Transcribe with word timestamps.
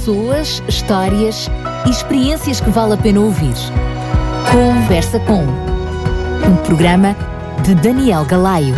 Pessoas, 0.00 0.62
histórias 0.66 1.46
e 1.86 1.90
experiências 1.90 2.58
que 2.58 2.70
vale 2.70 2.94
a 2.94 2.96
pena 2.96 3.20
ouvir. 3.20 3.52
Conversa 4.50 5.20
com 5.20 5.42
um 5.42 6.56
programa 6.64 7.14
de 7.62 7.74
Daniel 7.74 8.24
Galaio. 8.24 8.74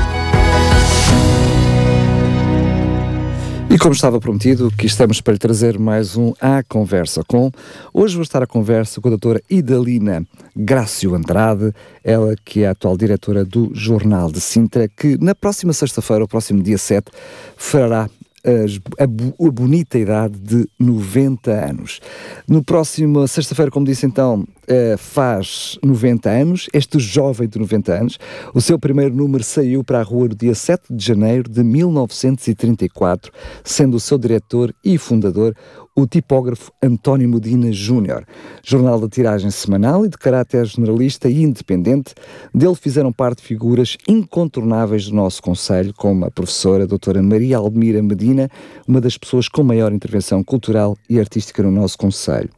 E 3.70 3.78
como 3.78 3.94
estava 3.94 4.18
prometido, 4.18 4.68
que 4.76 4.86
estamos 4.86 5.20
para 5.20 5.34
lhe 5.34 5.38
trazer 5.38 5.78
mais 5.78 6.16
um 6.16 6.32
A 6.40 6.60
Conversa 6.64 7.22
com. 7.22 7.52
Hoje 7.94 8.16
vou 8.16 8.24
estar 8.24 8.42
à 8.42 8.46
conversa 8.46 9.00
com 9.00 9.06
a 9.06 9.10
doutora 9.10 9.40
Idalina 9.48 10.26
Grácio 10.56 11.14
Andrade, 11.14 11.72
ela 12.02 12.34
que 12.44 12.64
é 12.64 12.66
a 12.66 12.72
atual 12.72 12.96
diretora 12.96 13.44
do 13.44 13.70
Jornal 13.72 14.28
de 14.32 14.40
Sintra, 14.40 14.88
que 14.88 15.16
na 15.22 15.36
próxima 15.36 15.72
sexta-feira, 15.72 16.24
o 16.24 16.28
próximo 16.28 16.60
dia 16.60 16.78
7, 16.78 17.12
fará 17.56 18.10
a, 18.44 19.04
a, 19.04 19.50
bonita 19.50 19.98
idade 19.98 20.38
de 20.38 20.68
90 20.78 21.50
anos. 21.50 22.00
No 22.46 22.62
próximo 22.62 23.26
sexta-feira, 23.28 23.70
como 23.70 23.86
disse 23.86 24.06
então, 24.06 24.40
uh, 24.40 24.98
faz 24.98 25.78
90 25.82 26.28
anos, 26.28 26.68
este 26.72 26.98
jovem 26.98 27.48
de 27.48 27.58
90 27.58 27.92
anos. 27.92 28.18
O 28.52 28.60
seu 28.60 28.78
primeiro 28.78 29.14
número 29.14 29.44
saiu 29.44 29.84
para 29.84 30.00
a 30.00 30.02
rua 30.02 30.28
no 30.28 30.34
dia 30.34 30.54
7 30.54 30.92
de 30.92 31.04
janeiro 31.04 31.48
de 31.48 31.62
1934, 31.62 33.32
sendo 33.64 33.96
o 33.96 34.00
seu 34.00 34.18
diretor 34.18 34.74
e 34.84 34.98
fundador 34.98 35.54
o 35.94 36.06
tipógrafo 36.06 36.72
António 36.82 37.28
Medina 37.28 37.70
Júnior. 37.70 38.26
Jornal 38.64 39.00
de 39.00 39.08
tiragem 39.08 39.50
semanal 39.50 40.06
e 40.06 40.08
de 40.08 40.16
caráter 40.16 40.64
generalista 40.64 41.28
e 41.28 41.42
independente, 41.42 42.14
dele 42.54 42.74
fizeram 42.74 43.12
parte 43.12 43.42
figuras 43.42 43.96
incontornáveis 44.08 45.06
do 45.06 45.14
nosso 45.14 45.42
Conselho, 45.42 45.92
como 45.94 46.24
a 46.24 46.30
professora 46.30 46.84
a 46.84 46.86
doutora 46.86 47.22
Maria 47.22 47.58
Almira 47.58 48.02
Medina, 48.02 48.48
uma 48.88 49.00
das 49.00 49.18
pessoas 49.18 49.48
com 49.48 49.62
maior 49.62 49.92
intervenção 49.92 50.42
cultural 50.42 50.96
e 51.08 51.20
artística 51.20 51.62
no 51.62 51.70
nosso 51.70 51.98
Conselho. 51.98 52.48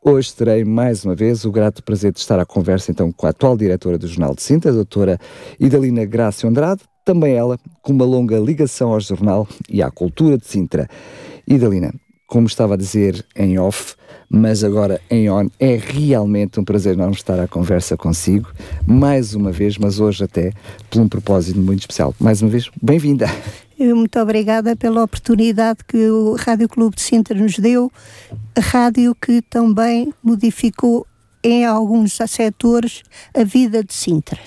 Hoje 0.00 0.32
terei 0.34 0.64
mais 0.64 1.04
uma 1.04 1.16
vez 1.16 1.44
o 1.44 1.50
grato 1.50 1.82
prazer 1.82 2.12
de 2.12 2.20
estar 2.20 2.38
à 2.38 2.46
conversa 2.46 2.92
então 2.92 3.10
com 3.10 3.26
a 3.26 3.30
atual 3.30 3.56
diretora 3.56 3.98
do 3.98 4.06
Jornal 4.06 4.36
de 4.36 4.42
Sintra, 4.42 4.70
a 4.70 4.74
doutora 4.74 5.18
Idalina 5.58 6.04
Grácio 6.04 6.48
Andrade, 6.48 6.82
também 7.04 7.34
ela 7.34 7.58
com 7.82 7.92
uma 7.92 8.04
longa 8.04 8.38
ligação 8.38 8.92
ao 8.92 9.00
jornal 9.00 9.48
e 9.68 9.82
à 9.82 9.90
cultura 9.90 10.38
de 10.38 10.46
Sintra. 10.46 10.88
Idalina, 11.44 11.92
como 12.26 12.46
estava 12.46 12.74
a 12.74 12.76
dizer 12.76 13.24
em 13.34 13.58
off, 13.58 13.94
mas 14.28 14.64
agora 14.64 15.00
em 15.08 15.30
on, 15.30 15.48
é 15.60 15.76
realmente 15.76 16.58
um 16.58 16.64
prazer 16.64 16.94
enorme 16.94 17.14
estar 17.14 17.38
à 17.38 17.46
conversa 17.46 17.96
consigo, 17.96 18.50
mais 18.86 19.34
uma 19.34 19.52
vez, 19.52 19.78
mas 19.78 20.00
hoje 20.00 20.24
até 20.24 20.52
por 20.90 21.00
um 21.00 21.08
propósito 21.08 21.58
muito 21.58 21.80
especial. 21.80 22.14
Mais 22.18 22.42
uma 22.42 22.50
vez, 22.50 22.68
bem-vinda. 22.82 23.26
Muito 23.78 24.18
obrigada 24.18 24.74
pela 24.74 25.04
oportunidade 25.04 25.80
que 25.86 26.08
o 26.08 26.34
Rádio 26.34 26.68
Clube 26.68 26.96
de 26.96 27.02
Sintra 27.02 27.38
nos 27.38 27.58
deu, 27.58 27.92
rádio 28.58 29.14
que 29.14 29.42
também 29.42 30.12
modificou 30.22 31.06
em 31.44 31.64
alguns 31.64 32.18
setores 32.26 33.02
a 33.32 33.44
vida 33.44 33.84
de 33.84 33.94
Sintra. 33.94 34.38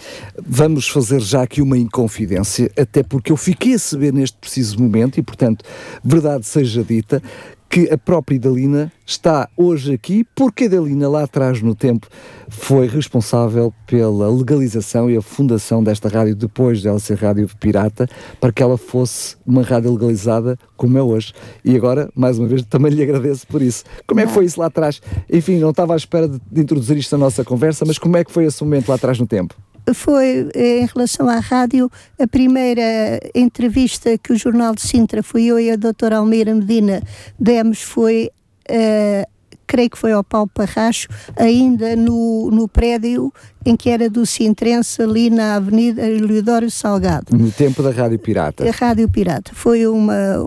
Vamos 0.46 0.90
fazer 0.90 1.22
já 1.22 1.44
aqui 1.44 1.62
uma 1.62 1.78
inconfidência, 1.78 2.70
até 2.78 3.04
porque 3.04 3.32
eu 3.32 3.38
fiquei 3.38 3.76
a 3.76 3.80
saber 3.80 4.12
neste 4.12 4.38
preciso 4.38 4.82
momento, 4.82 5.18
e 5.18 5.24
portanto, 5.24 5.64
verdade 6.04 6.46
seja 6.46 6.84
dita, 6.84 7.24
que 7.70 7.88
a 7.92 7.98
própria 7.98 8.36
Idalina 8.36 8.92
está 9.06 9.48
hoje 9.56 9.94
aqui, 9.94 10.26
porque 10.36 10.64
a 10.64 10.68
Idalina 10.68 11.08
lá 11.08 11.24
atrás 11.24 11.62
no 11.62 11.76
tempo 11.76 12.08
foi 12.50 12.88
responsável 12.88 13.72
pela 13.86 14.28
legalização 14.28 15.10
e 15.10 15.16
a 15.16 15.22
fundação 15.22 15.84
desta 15.84 16.10
rádio 16.10 16.36
depois 16.36 16.82
dela 16.82 17.00
ser 17.00 17.20
rádio 17.20 17.48
pirata, 17.60 18.08
para 18.42 18.52
que 18.52 18.64
ela 18.64 18.78
fosse 18.78 19.38
uma 19.46 19.62
rádio 19.62 19.92
legalizada 19.94 20.58
como 20.76 20.98
é 20.98 21.02
hoje. 21.02 21.32
E 21.64 21.76
agora, 21.76 22.10
mais 22.16 22.40
uma 22.40 22.48
vez, 22.48 22.64
também 22.64 22.92
lhe 22.92 23.04
agradeço 23.04 23.46
por 23.46 23.62
isso. 23.62 23.84
Como 24.08 24.20
é 24.20 24.26
que 24.26 24.32
foi 24.32 24.46
isso 24.46 24.60
lá 24.60 24.66
atrás? 24.66 25.00
Enfim, 25.32 25.60
não 25.60 25.70
estava 25.70 25.94
à 25.94 25.98
espera 25.98 26.28
de, 26.28 26.42
de 26.52 26.62
introduzir 26.62 26.98
isto 26.98 27.16
na 27.16 27.26
nossa 27.26 27.44
conversa, 27.44 27.86
mas 27.86 28.00
como 28.00 28.18
é 28.18 28.24
que 28.24 28.32
foi 28.32 28.46
esse 28.46 28.64
momento 28.64 28.90
lá 28.90 28.96
atrás 28.96 29.20
no 29.20 29.28
tempo? 29.28 29.56
Foi, 29.94 30.50
em 30.56 30.86
relação 30.86 31.28
à 31.30 31.40
rádio, 31.40 31.92
a 32.20 32.28
primeira 32.28 33.20
entrevista 33.36 34.18
que 34.18 34.34
o 34.34 34.38
Jornal 34.38 34.74
de 34.76 34.82
Sintra, 34.82 35.22
fui 35.24 35.46
eu 35.46 35.60
e 35.60 35.72
a 35.72 35.76
doutora 35.76 36.18
Almeida 36.18 36.54
Medina, 36.54 37.02
demos 37.40 37.82
foi, 37.82 38.30
uh, 38.70 39.30
creio 39.68 39.90
que 39.90 39.98
foi 39.98 40.12
ao 40.12 40.24
Paulo 40.24 40.50
Parracho, 40.54 41.08
ainda 41.36 41.96
no, 41.96 42.50
no 42.52 42.68
prédio 42.68 43.32
em 43.66 43.76
que 43.76 43.90
era 43.90 44.10
do 44.10 44.26
Sintrense, 44.26 45.02
ali 45.02 45.30
na 45.30 45.56
Avenida 45.56 46.02
Leodoro 46.02 46.70
Salgado. 46.72 47.36
No 47.36 47.52
tempo 47.52 47.84
da 47.84 47.92
Rádio 47.92 48.20
Pirata. 48.20 48.68
A 48.68 48.72
Rádio 48.72 49.10
Pirata. 49.10 49.52
Foi 49.54 49.86
uma... 49.88 50.46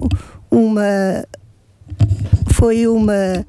uma 0.50 1.24
foi 2.52 2.86
uma 2.86 3.44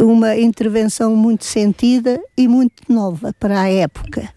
uma 0.00 0.36
intervenção 0.36 1.16
muito 1.16 1.44
sentida 1.44 2.20
e 2.36 2.46
muito 2.46 2.82
nova 2.88 3.34
para 3.38 3.60
a 3.60 3.68
época. 3.68 4.28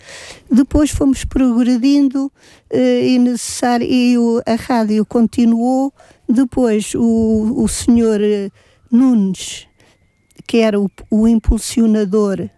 Depois 0.51 0.91
fomos 0.91 1.25
progredindo 1.25 2.31
eh, 2.69 3.07
e, 3.07 3.19
necessário, 3.19 3.87
e 3.89 4.15
a 4.45 4.55
rádio 4.55 5.05
continuou. 5.05 5.93
Depois 6.27 6.93
o, 6.95 7.63
o 7.63 7.67
senhor 7.67 8.19
eh, 8.21 8.49
Nunes, 8.91 9.67
que 10.47 10.57
era 10.57 10.79
o, 10.79 10.89
o 11.09 11.27
impulsionador 11.27 12.49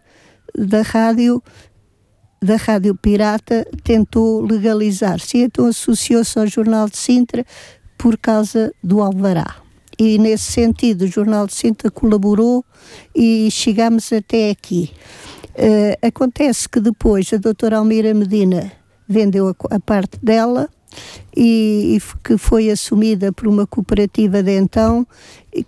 da 0.57 0.81
rádio, 0.81 1.41
da 2.41 2.55
Rádio 2.55 2.95
Pirata, 2.95 3.65
tentou 3.83 4.41
legalizar-se. 4.41 5.39
Então 5.39 5.67
associou-se 5.67 6.37
ao 6.37 6.47
Jornal 6.47 6.87
de 6.87 6.97
Sintra 6.97 7.45
por 7.97 8.17
causa 8.17 8.73
do 8.83 9.01
Alvará 9.01 9.64
e 9.99 10.17
nesse 10.17 10.51
sentido 10.51 11.03
o 11.03 11.07
Jornal 11.07 11.47
de 11.47 11.53
Sintra 11.53 11.89
colaborou 11.89 12.63
e 13.15 13.49
chegamos 13.51 14.11
até 14.11 14.49
aqui. 14.49 14.91
Uh, 15.55 16.07
acontece 16.07 16.67
que 16.67 16.79
depois 16.79 17.31
a 17.33 17.37
doutora 17.37 17.77
Almira 17.77 18.13
Medina 18.13 18.71
vendeu 19.07 19.49
a, 19.49 19.75
a 19.75 19.79
parte 19.79 20.17
dela 20.21 20.69
e, 21.35 21.97
e, 21.97 22.01
que 22.23 22.37
foi 22.37 22.69
assumida 22.69 23.31
por 23.31 23.47
uma 23.47 23.67
cooperativa 23.67 24.41
de 24.41 24.51
então 24.51 25.05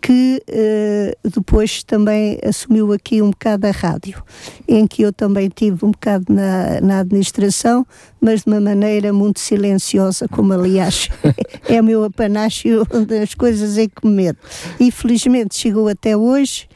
que 0.02 0.42
uh, 0.50 1.30
depois 1.30 1.84
também 1.84 2.40
assumiu 2.44 2.92
aqui 2.92 3.22
um 3.22 3.30
bocado 3.30 3.68
a 3.68 3.72
rádio, 3.72 4.22
em 4.68 4.86
que 4.86 5.02
eu 5.02 5.14
também 5.14 5.50
tive 5.50 5.86
um 5.86 5.92
bocado 5.92 6.26
na, 6.30 6.82
na 6.82 7.00
administração, 7.00 7.86
mas 8.20 8.44
de 8.44 8.48
uma 8.48 8.60
maneira 8.60 9.14
muito 9.14 9.40
silenciosa, 9.40 10.28
como 10.28 10.54
aliás 10.54 11.10
é 11.70 11.80
o 11.80 11.84
meu 11.84 12.04
apanácio 12.04 12.86
das 13.08 13.34
coisas 13.34 13.78
em 13.78 13.88
que 13.88 14.06
me 14.06 14.14
medo. 14.14 14.40
E 14.80 14.92
felizmente 14.92 15.56
chegou 15.56 15.88
até 15.88 16.18
hoje 16.18 16.68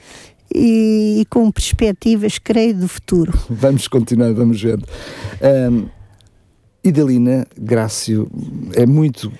e, 0.53 1.21
e 1.21 1.25
com 1.25 1.51
perspectivas, 1.51 2.37
creio, 2.37 2.75
do 2.75 2.87
futuro. 2.87 3.37
Vamos 3.49 3.87
continuar, 3.87 4.33
vamos 4.33 4.61
ver. 4.61 4.79
Um 5.41 6.00
Idalina 6.83 7.45
Grácio 7.55 8.27
é 8.73 8.87
muito, 8.87 9.31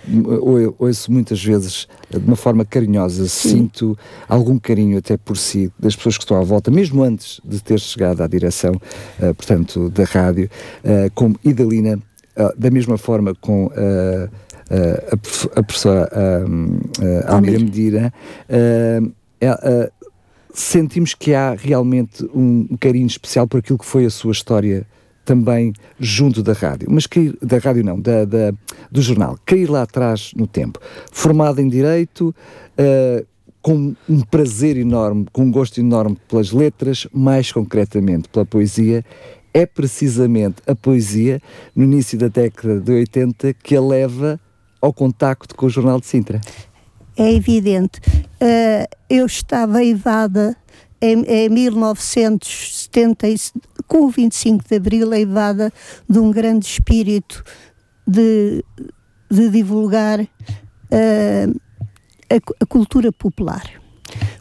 ou 0.42 0.76
ouço 0.78 1.12
muitas 1.12 1.44
vezes 1.44 1.88
de 2.10 2.18
uma 2.18 2.36
forma 2.36 2.64
carinhosa, 2.64 3.28
Sim. 3.28 3.50
sinto 3.50 3.98
algum 4.30 4.60
carinho 4.60 4.98
até 5.00 5.18
por 5.18 5.36
si, 5.36 5.72
das 5.80 5.96
pessoas 5.96 6.18
que 6.18 6.24
estão 6.24 6.38
à 6.38 6.44
volta, 6.44 6.70
mesmo 6.70 7.02
antes 7.02 7.42
de 7.44 7.62
ter 7.62 7.80
chegado 7.80 8.22
à 8.22 8.28
direção, 8.28 8.74
uh, 8.74 9.34
portanto, 9.34 9.90
da 9.90 10.04
rádio, 10.04 10.50
uh, 10.84 11.12
como 11.16 11.36
Idalina, 11.44 11.98
uh, 11.98 12.60
da 12.60 12.70
mesma 12.70 12.98
forma 12.98 13.34
com 13.34 13.72
a, 13.76 15.60
a 15.60 15.64
professora 15.64 16.10
uh, 16.14 17.34
Almira 17.34 17.60
Medina, 17.60 18.14
sentimos 20.54 21.14
que 21.14 21.34
há 21.34 21.56
realmente 21.56 22.24
um 22.36 22.78
carinho 22.80 23.08
especial 23.08 23.48
por 23.48 23.60
aquilo 23.60 23.80
que 23.80 23.86
foi 23.86 24.06
a 24.06 24.10
sua 24.10 24.32
história 24.32 24.86
também 25.24 25.74
junto 26.00 26.42
da 26.42 26.54
rádio, 26.54 26.88
mas 26.90 27.06
cair, 27.08 27.38
da 27.42 27.58
rádio 27.58 27.84
não, 27.84 28.00
da, 28.00 28.26
da, 28.26 28.54
do 28.92 29.02
jornal, 29.02 29.38
cair 29.46 29.70
lá 29.70 29.84
atrás 29.84 30.32
no 30.36 30.48
tempo, 30.48 30.80
formado 31.12 31.60
em 31.62 31.68
Direito, 31.68 32.34
uh, 32.78 33.26
com 33.62 33.96
um 34.10 34.22
prazer 34.22 34.78
enorme, 34.78 35.26
com 35.32 35.44
um 35.44 35.52
gosto 35.52 35.80
enorme 35.80 36.18
pelas 36.28 36.52
letras, 36.52 37.08
mais 37.14 37.52
concretamente 37.52 38.28
pela 38.30 38.46
poesia, 38.46 39.06
é 39.54 39.66
precisamente 39.66 40.56
a 40.66 40.74
poesia, 40.74 41.40
no 41.76 41.84
início 41.84 42.18
da 42.18 42.28
década 42.28 42.80
de 42.80 42.92
80, 42.92 43.54
que 43.54 43.76
a 43.76 43.82
leva 43.82 44.40
ao 44.82 44.92
contacto 44.92 45.56
com 45.56 45.68
o 45.68 45.70
Jornal 45.70 46.00
de 46.00 46.08
Sintra. 46.08 46.42
É 47.16 47.32
evidente. 47.34 48.00
Uh, 48.42 48.88
eu 49.10 49.26
estava 49.26 49.84
evada 49.84 50.56
em, 51.02 51.24
em 51.24 51.50
1970, 51.50 53.28
com 53.88 54.06
o 54.06 54.10
25 54.10 54.64
de 54.68 54.76
Abril, 54.76 55.08
levada 55.08 55.74
de 56.08 56.20
um 56.20 56.32
grande 56.32 56.66
espírito 56.66 57.44
de, 58.08 58.64
de 59.30 59.50
divulgar 59.50 60.22
uh, 60.22 60.28
a, 62.30 62.36
a 62.64 62.66
cultura 62.66 63.12
popular. 63.12 63.82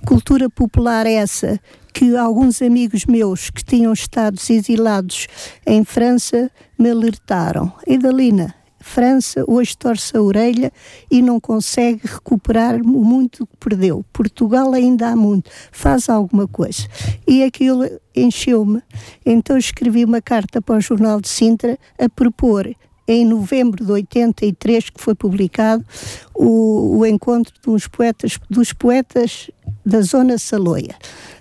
Cultura 0.05 0.51
popular 0.51 1.07
essa 1.07 1.61
que 1.93 2.17
alguns 2.17 2.63
amigos 2.63 3.05
meus 3.05 3.51
que 3.51 3.65
tinham 3.65 3.93
estado 3.93 4.39
exilados 4.49 5.27
em 5.67 5.85
França 5.85 6.51
me 6.79 6.91
alertaram. 6.91 7.73
Idalina, 7.87 8.55
França 8.81 9.45
hoje 9.47 9.77
torce 9.77 10.17
a 10.17 10.23
orelha 10.23 10.73
e 11.11 11.21
não 11.23 11.39
consegue 11.39 12.01
recuperar 12.05 12.81
o 12.81 13.05
muito 13.05 13.47
que 13.47 13.57
perdeu. 13.57 14.05
Portugal 14.13 14.73
ainda 14.73 15.09
há 15.09 15.17
muito, 15.17 15.51
faz 15.71 16.09
alguma 16.09 16.49
coisa. 16.49 16.89
E 17.27 17.45
aquilo 17.45 17.85
encheu-me. 18.17 18.83
Então 19.25 19.57
escrevi 19.57 20.05
uma 20.05 20.21
carta 20.21 20.61
para 20.63 20.77
o 20.77 20.81
Jornal 20.81 21.21
de 21.21 21.29
Sintra 21.29 21.79
a 21.99 22.09
propor 22.09 22.75
em 23.07 23.27
novembro 23.27 23.85
de 23.85 23.91
83 23.91 24.91
que 24.91 25.01
foi 25.01 25.17
publicado 25.17 25.85
o, 26.33 26.99
o 26.99 27.07
encontro 27.07 27.53
dos 27.63 27.89
poetas, 27.89 28.39
dos 28.49 28.73
poetas 28.73 29.51
da 29.85 30.01
Zona 30.01 30.39
Saloia. 30.39 30.95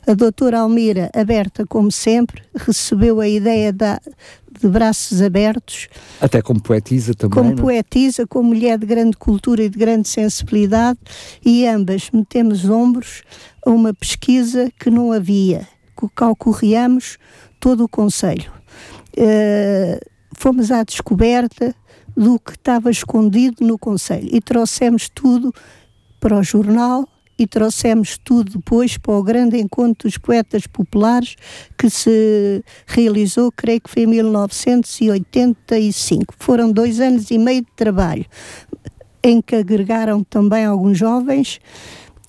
A 0.08 0.16
doutora 0.16 0.62
Almira, 0.62 1.12
aberta 1.14 1.68
como 1.68 1.92
sempre, 1.92 2.42
recebeu 2.56 3.20
a 3.20 3.28
ideia 3.28 3.72
da, 3.72 4.02
de 4.62 4.68
braços 4.68 5.22
abertos. 5.22 5.88
Até 6.20 6.42
como 6.42 6.62
poetisa 6.62 7.14
também. 7.14 7.36
Como 7.36 7.50
não? 7.50 7.58
É? 7.58 7.62
poetisa, 7.62 8.28
como 8.28 8.50
mulher 8.50 8.78
de 8.78 8.86
grande 8.86 9.18
cultura 9.18 9.64
e 9.64 9.70
de 9.70 9.78
grande 9.78 10.08
sensibilidade, 10.08 11.00
e 11.44 11.66
ambas 11.68 12.10
metemos 12.12 12.70
ombros 12.70 13.24
a 13.66 13.70
uma 13.70 13.94
pesquisa 13.94 14.72
que 14.80 14.90
não 14.90 15.12
havia, 15.12 15.68
com 15.96 16.10
qual 16.10 16.36
corríamos 16.36 17.18
todo 17.60 17.84
o 17.84 17.90
Conselho. 17.90 18.52
Uh, 19.18 20.00
fomos 20.36 20.72
à 20.72 20.84
descoberta 20.84 21.76
do 22.16 22.40
que 22.40 22.52
estava 22.52 22.92
escondido 22.92 23.66
no 23.66 23.78
Conselho 23.78 24.30
e 24.32 24.42
trouxemos 24.42 25.10
tudo 25.10 25.54
para 26.20 26.38
o 26.38 26.44
jornal 26.44 27.08
e 27.40 27.48
trouxemos 27.48 28.18
tudo 28.18 28.60
depois 28.60 28.98
para 28.98 29.14
o 29.14 29.24
grande 29.24 29.58
encontro 29.58 30.08
dos 30.08 30.18
poetas 30.18 30.68
populares 30.68 31.36
que 31.78 31.90
se 31.90 32.62
realizou, 32.86 33.50
creio 33.52 33.82
que 33.82 33.90
foi 33.90 34.04
em 34.04 34.08
1985. 34.08 36.36
Foram 36.38 36.72
dois 36.72 37.00
anos 37.00 37.32
e 37.32 37.38
meio 37.38 37.62
de 37.62 37.72
trabalho, 37.76 38.26
em 39.24 39.42
que 39.42 39.56
agregaram 39.56 40.24
também 40.24 40.66
alguns 40.66 40.98
jovens, 40.98 41.60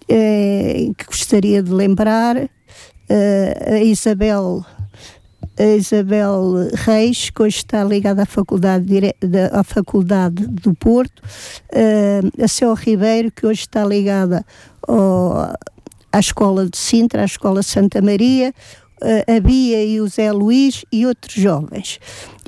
eh, 0.08 0.90
que 0.96 1.06
gostaria 1.06 1.60
de 1.62 1.72
lembrar, 1.72 2.36
eh, 3.08 3.64
a 3.66 3.82
Isabel 3.82 4.64
a 5.60 5.76
Isabel 5.76 6.70
Reis, 6.72 7.28
que 7.28 7.42
hoje 7.42 7.58
está 7.58 7.84
ligada 7.84 8.22
à 8.22 8.26
Faculdade, 8.26 9.14
à 9.52 9.62
faculdade 9.62 10.46
do 10.46 10.74
Porto, 10.74 11.20
uh, 11.20 12.42
a 12.42 12.48
Céu 12.48 12.72
Ribeiro, 12.72 13.30
que 13.30 13.46
hoje 13.46 13.60
está 13.60 13.84
ligada 13.84 14.44
ao, 14.88 15.54
à 16.10 16.18
Escola 16.18 16.66
de 16.66 16.78
Sintra, 16.78 17.20
à 17.20 17.24
Escola 17.26 17.62
Santa 17.62 18.00
Maria, 18.00 18.54
uh, 19.02 19.36
a 19.36 19.40
Bia 19.40 19.84
e 19.84 20.00
o 20.00 20.08
Zé 20.08 20.32
Luís 20.32 20.82
e 20.90 21.04
outros 21.04 21.34
jovens. 21.34 22.00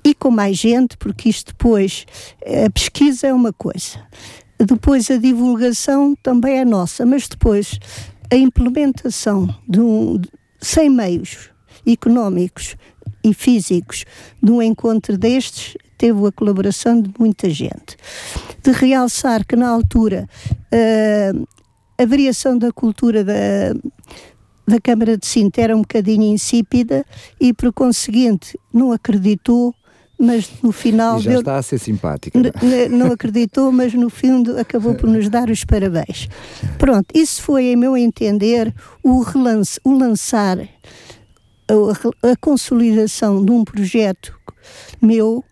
E 0.02 0.14
com 0.14 0.30
mais 0.30 0.56
gente, 0.56 0.96
porque 0.96 1.28
isto 1.28 1.52
depois, 1.52 2.06
a 2.66 2.70
pesquisa 2.70 3.26
é 3.26 3.32
uma 3.34 3.52
coisa, 3.52 4.00
depois 4.58 5.10
a 5.10 5.18
divulgação 5.18 6.14
também 6.22 6.60
é 6.60 6.64
nossa, 6.64 7.04
mas 7.04 7.28
depois 7.28 7.78
a 8.32 8.36
implementação 8.36 9.54
de 9.68 9.80
um, 9.80 10.18
sem 10.58 10.88
meios 10.88 11.50
económicos 11.86 12.76
e 13.24 13.32
físicos 13.34 14.04
um 14.42 14.60
encontro 14.60 15.16
destes 15.16 15.76
teve 15.96 16.26
a 16.26 16.32
colaboração 16.32 17.00
de 17.00 17.10
muita 17.18 17.48
gente. 17.48 17.96
De 18.62 18.72
realçar 18.72 19.46
que 19.46 19.54
na 19.54 19.68
altura 19.68 20.28
uh, 20.52 21.46
a 21.96 22.04
variação 22.04 22.58
da 22.58 22.72
cultura 22.72 23.24
da, 23.24 23.72
da 24.66 24.80
Câmara 24.80 25.16
de 25.16 25.26
Sintra 25.26 25.62
era 25.62 25.76
um 25.76 25.82
bocadinho 25.82 26.24
insípida 26.24 27.04
e 27.40 27.52
por 27.52 27.72
conseguinte 27.72 28.58
não 28.72 28.92
acreditou 28.92 29.74
mas 30.22 30.48
no 30.62 30.70
final. 30.70 31.18
E 31.18 31.22
já 31.22 31.30
deu, 31.30 31.40
está 31.40 31.56
a 31.56 31.62
ser 31.62 31.78
simpática. 31.78 32.38
Não 32.88 33.10
acreditou, 33.10 33.72
mas 33.72 33.92
no 33.92 34.08
fim 34.08 34.44
acabou 34.56 34.94
por 34.94 35.08
nos 35.08 35.28
dar 35.28 35.50
os 35.50 35.64
parabéns. 35.64 36.28
Pronto, 36.78 37.06
isso 37.12 37.42
foi, 37.42 37.64
em 37.64 37.76
meu 37.76 37.96
entender, 37.96 38.72
o, 39.02 39.20
relance, 39.20 39.80
o 39.82 39.92
lançar 39.92 40.58
a, 41.72 42.30
a 42.32 42.36
consolidação 42.36 43.44
de 43.44 43.50
um 43.50 43.64
projeto 43.64 44.38
meu 45.00 45.44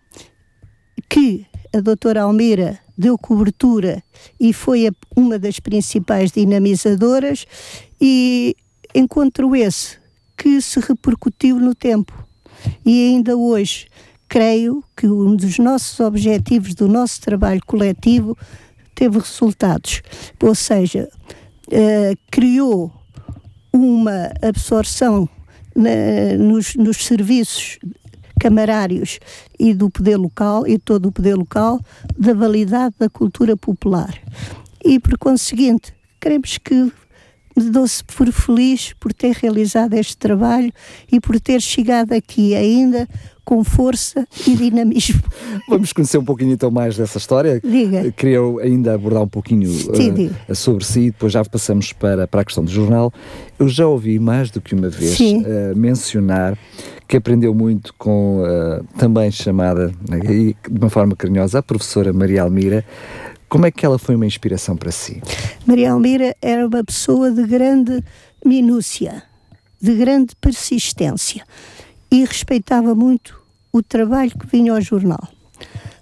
que 1.09 1.45
a 1.73 1.79
doutora 1.79 2.23
Almeida 2.23 2.79
deu 2.97 3.17
cobertura 3.17 4.03
e 4.39 4.53
foi 4.53 4.87
a, 4.87 4.91
uma 5.15 5.39
das 5.39 5.59
principais 5.59 6.31
dinamizadoras 6.31 7.45
e 7.99 8.55
encontro 8.93 9.55
esse 9.55 9.97
que 10.37 10.61
se 10.61 10.79
repercutiu 10.79 11.59
no 11.59 11.73
tempo. 11.73 12.13
E 12.85 13.09
ainda 13.09 13.35
hoje 13.35 13.87
creio 14.27 14.83
que 14.95 15.07
um 15.07 15.35
dos 15.35 15.57
nossos 15.57 15.99
objetivos 15.99 16.75
do 16.75 16.87
nosso 16.87 17.19
trabalho 17.21 17.61
coletivo 17.65 18.37
teve 18.95 19.17
resultados, 19.19 20.01
ou 20.41 20.53
seja, 20.53 21.09
uh, 21.67 22.17
criou 22.29 22.91
uma 23.73 24.31
absorção 24.41 25.27
na, 25.75 26.37
nos, 26.37 26.75
nos 26.75 26.97
serviços 26.97 27.79
camarários 28.39 29.19
e 29.59 29.73
do 29.73 29.89
poder 29.89 30.17
local 30.17 30.65
e 30.65 30.79
todo 30.79 31.07
o 31.07 31.11
poder 31.11 31.35
local 31.35 31.79
da 32.17 32.33
validade 32.33 32.95
da 32.97 33.07
cultura 33.07 33.55
popular. 33.55 34.19
E 34.83 34.99
por 34.99 35.17
conseguinte, 35.17 35.93
queremos 36.19 36.57
que 36.57 36.91
me 37.55 37.69
dou-se 37.69 38.03
por 38.03 38.31
feliz 38.31 38.93
por 38.99 39.13
ter 39.13 39.35
realizado 39.35 39.93
este 39.93 40.17
trabalho 40.17 40.73
e 41.11 41.19
por 41.19 41.39
ter 41.39 41.61
chegado 41.61 42.13
aqui 42.13 42.55
ainda 42.55 43.07
com 43.51 43.65
força 43.65 44.25
e 44.47 44.55
dinamismo. 44.55 45.21
Vamos 45.67 45.91
conhecer 45.91 46.17
um 46.17 46.23
pouquinho 46.23 46.53
então 46.53 46.71
mais 46.71 46.95
dessa 46.95 47.17
história. 47.17 47.59
Diga. 47.61 48.09
Queria 48.13 48.39
ainda 48.61 48.93
abordar 48.93 49.23
um 49.23 49.27
pouquinho 49.27 49.69
Sim, 49.69 50.31
uh, 50.47 50.55
sobre 50.55 50.85
si, 50.85 51.11
depois 51.11 51.33
já 51.33 51.43
passamos 51.43 51.91
para, 51.91 52.25
para 52.25 52.39
a 52.39 52.45
questão 52.45 52.63
do 52.63 52.71
jornal. 52.71 53.11
Eu 53.59 53.67
já 53.67 53.85
ouvi 53.85 54.17
mais 54.19 54.49
do 54.51 54.61
que 54.61 54.73
uma 54.73 54.87
vez 54.87 55.19
uh, 55.19 55.43
mencionar 55.75 56.57
que 57.05 57.17
aprendeu 57.17 57.53
muito 57.53 57.93
com 57.97 58.41
uh, 58.41 58.85
também 58.97 59.29
chamada, 59.29 59.91
de 60.07 60.55
uma 60.69 60.89
forma 60.89 61.13
carinhosa, 61.13 61.59
a 61.59 61.61
professora 61.61 62.13
Maria 62.13 62.43
Almira. 62.43 62.85
Como 63.49 63.65
é 63.65 63.71
que 63.71 63.85
ela 63.85 63.99
foi 63.99 64.15
uma 64.15 64.25
inspiração 64.25 64.77
para 64.77 64.91
si? 64.91 65.21
Maria 65.65 65.91
Almira 65.91 66.33
era 66.41 66.65
uma 66.65 66.85
pessoa 66.85 67.29
de 67.29 67.45
grande 67.45 68.01
minúcia, 68.45 69.23
de 69.81 69.93
grande 69.93 70.37
persistência 70.39 71.43
e 72.09 72.23
respeitava 72.23 72.95
muito 72.95 73.40
o 73.71 73.81
trabalho 73.81 74.31
que 74.31 74.47
vinha 74.47 74.73
ao 74.73 74.81
jornal. 74.81 75.27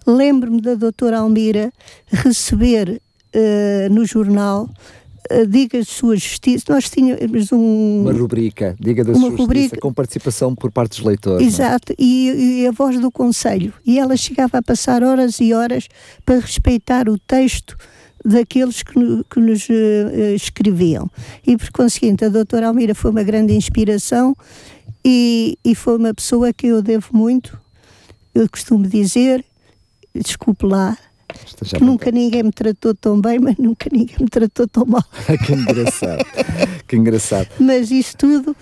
Lembro-me 0.05 0.61
da 0.61 0.75
doutora 0.75 1.19
Almira 1.19 1.71
receber 2.07 3.01
uh, 3.35 3.93
no 3.93 4.05
jornal 4.05 4.67
uh, 5.31 5.47
Diga 5.47 5.79
de 5.79 5.85
Sua 5.85 6.15
Justiça. 6.15 6.65
Nós 6.69 6.89
tínhamos 6.89 7.51
um, 7.51 8.01
uma 8.01 8.13
rubrica, 8.13 8.75
Diga 8.79 9.03
da 9.03 9.13
Sua 9.13 9.29
rubrica, 9.29 9.61
Justiça, 9.61 9.81
com 9.81 9.93
participação 9.93 10.55
por 10.55 10.71
parte 10.71 10.97
dos 10.97 11.05
leitores. 11.05 11.45
É? 11.45 11.47
Exato, 11.47 11.93
e, 11.97 12.61
e, 12.61 12.67
a 12.67 12.71
voz 12.71 12.99
do 12.99 13.11
Conselho. 13.11 13.73
E 13.85 13.99
ela 13.99 14.17
chegava 14.17 14.57
a 14.57 14.63
passar 14.63 15.03
horas 15.03 15.39
e 15.39 15.53
horas 15.53 15.87
para 16.25 16.39
respeitar 16.39 17.07
o 17.07 17.17
texto 17.19 17.77
daqueles 18.25 18.83
que, 18.83 18.93
que 19.29 19.39
nos 19.39 19.69
uh, 19.69 20.35
escreviam. 20.35 21.09
E 21.45 21.55
por 21.55 21.71
conseguinte, 21.71 22.25
a 22.25 22.29
doutora 22.29 22.67
Almira 22.67 22.95
foi 22.95 23.11
uma 23.11 23.23
grande 23.23 23.53
inspiração 23.53 24.35
e, 25.03 25.57
e 25.63 25.75
foi 25.75 25.97
uma 25.97 26.13
pessoa 26.13 26.51
que 26.53 26.67
eu 26.67 26.81
devo 26.81 27.09
muito. 27.13 27.59
Eu 28.33 28.49
costumo 28.49 28.87
dizer, 28.87 29.43
desculpe 30.13 30.65
lá, 30.65 30.97
que 31.75 31.83
nunca 31.83 32.11
ninguém 32.11 32.43
me 32.43 32.51
tratou 32.51 32.93
tão 32.93 33.19
bem, 33.19 33.39
mas 33.39 33.57
nunca 33.57 33.89
ninguém 33.91 34.17
me 34.19 34.29
tratou 34.29 34.67
tão 34.67 34.85
mal. 34.85 35.03
que 35.45 35.53
engraçado, 35.53 36.25
que 36.87 36.95
engraçado. 36.95 37.49
Mas 37.59 37.91
isso 37.91 38.17
tudo, 38.17 38.55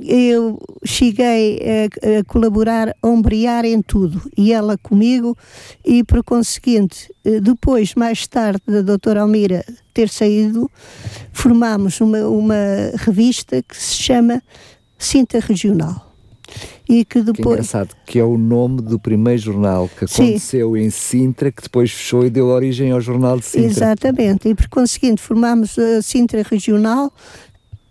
eu 0.00 0.58
cheguei 0.84 1.60
a, 1.60 2.20
a, 2.20 2.24
colaborar, 2.24 2.94
a 3.02 3.08
ombrear 3.08 3.64
em 3.64 3.82
tudo, 3.82 4.22
e 4.36 4.52
ela 4.52 4.78
comigo, 4.78 5.36
e 5.84 6.02
por 6.04 6.22
conseguinte, 6.22 7.12
depois, 7.42 7.94
mais 7.94 8.26
tarde, 8.26 8.62
da 8.66 8.82
doutora 8.82 9.22
Almira 9.22 9.64
ter 9.92 10.08
saído, 10.08 10.70
formámos 11.32 12.00
uma, 12.00 12.26
uma 12.28 12.54
revista 12.96 13.62
que 13.62 13.76
se 13.76 13.94
chama 13.96 14.42
Cinta 15.04 15.38
Regional. 15.40 16.12
E 16.88 17.04
que 17.04 17.20
depois. 17.20 17.36
Que 17.36 17.52
engraçado, 17.52 17.96
que 18.04 18.18
é 18.18 18.24
o 18.24 18.36
nome 18.36 18.82
do 18.82 18.98
primeiro 18.98 19.40
jornal 19.40 19.88
que 19.88 20.04
aconteceu 20.04 20.74
Sim. 20.74 20.80
em 20.80 20.90
Sintra, 20.90 21.50
que 21.50 21.62
depois 21.62 21.90
fechou 21.90 22.26
e 22.26 22.30
deu 22.30 22.46
origem 22.46 22.90
ao 22.90 23.00
Jornal 23.00 23.38
de 23.38 23.46
Sintra. 23.46 23.70
Exatamente, 23.70 24.48
e 24.48 24.54
por 24.54 24.68
conseguinte 24.68 25.22
formámos 25.22 25.78
a 25.78 26.02
Sintra 26.02 26.42
Regional, 26.42 27.10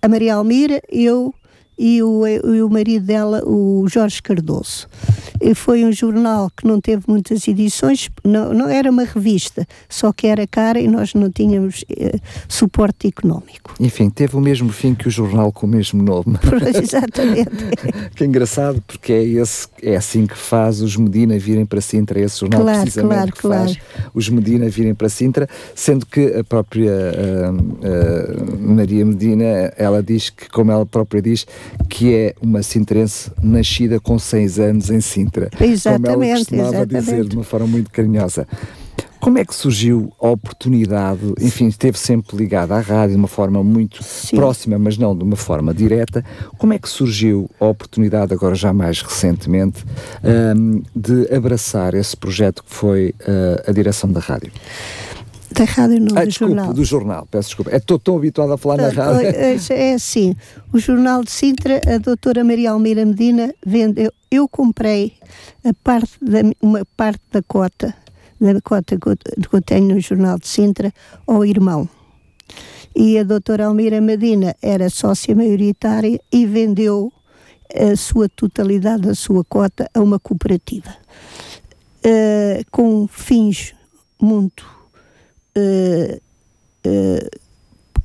a 0.01 0.08
Maria 0.08 0.36
Almira, 0.36 0.82
eu 0.91 1.34
e 1.82 2.04
o, 2.04 2.28
e 2.28 2.62
o 2.62 2.70
marido 2.70 3.08
dela, 3.08 3.42
o 3.44 3.88
Jorge 3.90 4.22
Cardoso. 4.22 4.88
E 5.42 5.56
foi 5.56 5.84
um 5.84 5.92
jornal 5.92 6.52
que 6.56 6.68
não 6.68 6.80
teve 6.80 7.04
muitas 7.08 7.48
edições, 7.48 8.08
não, 8.24 8.54
não 8.54 8.70
era 8.70 8.92
uma 8.92 9.04
revista, 9.04 9.68
só 9.90 10.14
que 10.14 10.28
era 10.28 10.46
cara 10.46 10.80
e 10.80 10.88
nós 10.88 11.16
não 11.16 11.32
tínhamos 11.32 11.84
eh, 11.90 12.20
suporte 12.48 13.08
económico. 13.08 13.74
Enfim, 13.80 14.12
teve 14.12 14.36
o 14.36 14.40
mesmo 14.40 14.72
fim 14.72 14.94
que 14.94 15.08
o 15.08 15.12
jornal 15.12 15.52
com 15.52 15.66
o 15.66 15.70
mesmo 15.70 16.04
nome. 16.04 16.38
Exatamente. 16.84 17.50
que 18.16 18.26
engraçado, 18.26 18.84
porque 18.86 19.12
é, 19.12 19.24
esse, 19.24 19.68
é 19.82 19.96
assim 19.96 20.28
que 20.28 20.38
faz 20.38 20.82
os 20.82 20.96
Medina 20.96 21.40
virem 21.40 21.66
para 21.66 21.82
Sintra, 21.82 22.20
esse 22.20 22.42
jornal 22.42 22.62
Claro, 22.62 22.82
precisamente 22.82 23.16
claro, 23.16 23.32
que 23.32 23.42
claro. 23.42 23.64
faz 23.64 23.78
os 24.14 24.30
Medina 24.30 24.70
virem 24.70 24.94
para 24.94 25.10
Sintra, 25.10 25.50
sendo 25.74 26.06
que 26.06 26.28
a 26.28 26.44
própria 26.44 26.92
ah, 26.92 27.54
ah, 27.84 28.56
Maria 28.60 29.04
Medina, 29.04 29.74
ela 29.76 30.04
diz 30.04 30.30
que, 30.30 30.48
como 30.50 30.72
ela 30.72 30.86
própria 30.86 31.20
diz, 31.20 31.48
que 31.90 32.13
é 32.13 32.36
uma 32.42 32.63
sintrense 32.63 33.32
nascida 33.42 34.00
com 34.00 34.18
seis 34.18 34.60
anos 34.60 34.90
em 34.90 35.01
Sintra. 35.01 35.50
como 35.50 35.63
ela 35.63 35.74
Exatamente, 35.74 36.38
costumava 36.40 36.86
dizer 36.86 36.98
exatamente. 36.98 37.30
de 37.30 37.36
uma 37.36 37.44
forma 37.44 37.68
muito 37.68 37.92
carinhosa. 37.92 38.48
Como 39.22 39.38
é 39.38 39.46
que 39.46 39.54
surgiu 39.54 40.12
a 40.20 40.30
oportunidade? 40.30 41.22
Enfim, 41.40 41.68
esteve 41.68 41.96
sempre 41.96 42.36
ligada 42.36 42.74
à 42.74 42.80
rádio 42.80 43.12
de 43.12 43.20
uma 43.20 43.28
forma 43.28 43.63
muito 43.63 44.04
Sim. 44.04 44.36
próxima, 44.36 44.80
mas 44.80 44.98
não 44.98 45.16
de 45.16 45.24
uma 45.24 45.36
forma 45.36 45.72
direta. 45.75 46.25
Como 46.58 46.74
é 46.74 46.80
que 46.80 46.90
surgiu 46.90 47.48
a 47.60 47.66
oportunidade, 47.68 48.34
agora 48.34 48.56
já 48.56 48.74
mais 48.74 49.00
recentemente, 49.04 49.86
hum, 50.58 50.82
de 50.96 51.32
abraçar 51.32 51.94
esse 51.94 52.18
projeto 52.18 52.63
que 52.63 52.74
foi 52.74 53.13
ah, 53.28 53.63
a 53.68 53.72
direção 53.72 54.12
da 54.12 54.20
rádio? 54.20 54.51
Da 55.62 55.65
rádio 55.65 56.00
não, 56.01 56.18
Ah, 56.18 56.25
do 56.25 56.32
jornal. 56.32 56.74
do 56.74 56.84
jornal, 56.84 57.27
peço 57.30 57.50
desculpa. 57.50 57.75
Estou 57.75 58.00
tão 58.00 58.18
habituado 58.18 58.51
a 58.51 58.58
falar 58.58 58.77
na 58.77 58.84
Portanto, 58.86 59.24
rádio. 59.24 59.74
É, 59.75 59.89
é 59.89 59.94
assim, 59.94 60.36
o 60.74 60.80
jornal 60.80 61.24
de 61.24 61.30
Sintra, 61.30 61.80
a 61.86 62.00
doutora 62.00 62.44
Maria 62.44 62.72
Almeida 62.72 63.06
Medina 63.06 63.53
vendeu, 63.63 64.12
eu 64.32 64.48
comprei 64.48 65.13
a 65.63 65.72
parte 65.84 66.13
da, 66.20 66.39
uma 66.60 66.84
parte 66.98 67.22
da 67.32 67.44
cota, 67.44 67.94
da 68.39 68.60
cota 68.62 68.98
que 68.98 69.08
eu, 69.08 69.15
que 69.15 69.56
eu 69.56 69.62
tenho 69.62 69.94
no 69.94 70.00
jornal 70.00 70.39
de 70.39 70.48
Sintra, 70.48 70.91
ao 71.27 71.46
irmão. 71.46 71.88
E 72.96 73.20
a 73.20 73.24
doutora 73.24 73.68
Almeida 73.68 74.01
Medina 74.01 74.56
era 74.63 74.89
sócia 74.89 75.36
maioritária 75.36 76.20
e 76.32 76.46
vendeu 76.48 77.13
a 77.72 77.96
sua 77.96 78.27
totalidade 78.27 79.03
da 79.03 79.13
sua 79.13 79.44
cota 79.44 79.88
a 79.94 80.01
uma 80.01 80.20
cooperativa. 80.20 80.91
Eh, 82.03 82.63
com 82.72 83.08
fins 83.08 83.75
muito 84.20 84.81
eh, 85.55 86.20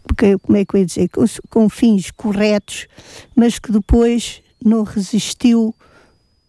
porque, 0.07 0.39
como 0.39 0.57
é 0.57 0.65
que 0.65 0.77
eu 0.77 0.81
ia 0.81 0.87
dizer, 0.87 1.09
com, 1.09 1.25
com 1.51 1.69
fins 1.69 2.11
corretos, 2.11 2.87
mas 3.35 3.59
que 3.59 3.73
depois 3.73 4.41
não 4.65 4.83
resistiu 4.83 5.75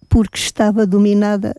porque 0.08 0.38
estava 0.38 0.86
dominada 0.86 1.56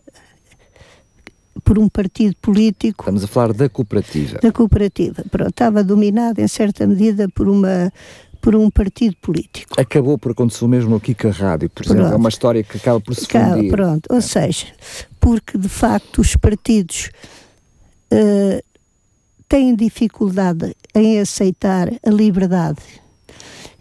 por 1.63 1.77
um 1.77 1.89
partido 1.89 2.35
político 2.41 3.03
Estamos 3.03 3.23
a 3.23 3.27
falar 3.27 3.53
da 3.53 3.69
cooperativa. 3.69 4.39
da 4.39 4.51
cooperativa. 4.51 5.23
Pronto, 5.29 5.49
estava 5.49 5.83
dominada 5.83 6.41
em 6.41 6.47
certa 6.47 6.87
medida 6.87 7.27
por 7.29 7.47
uma 7.47 7.91
por 8.41 8.55
um 8.55 8.69
partido 8.69 9.17
político. 9.21 9.79
Acabou 9.79 10.17
por 10.17 10.31
acontecer 10.31 10.63
o 10.63 10.67
mesmo 10.67 10.95
aqui 10.95 11.13
com 11.13 11.27
a 11.27 11.31
rádio, 11.31 11.69
por 11.69 11.83
exemplo. 11.83 12.03
Pronto. 12.03 12.13
É 12.13 12.17
uma 12.17 12.29
história 12.29 12.63
que 12.63 12.77
acaba 12.77 13.01
por 13.01 13.13
se 13.13 13.25
fundir. 13.27 13.69
pronto, 13.69 14.07
ou 14.09 14.21
seja, 14.21 14.67
porque 15.19 15.57
de 15.57 15.67
facto 15.67 16.21
os 16.21 16.37
partidos 16.37 17.11
eh, 18.09 18.63
têm 19.49 19.75
dificuldade 19.75 20.75
em 20.93 21.19
aceitar 21.19 21.89
a 22.05 22.09
liberdade 22.09 22.81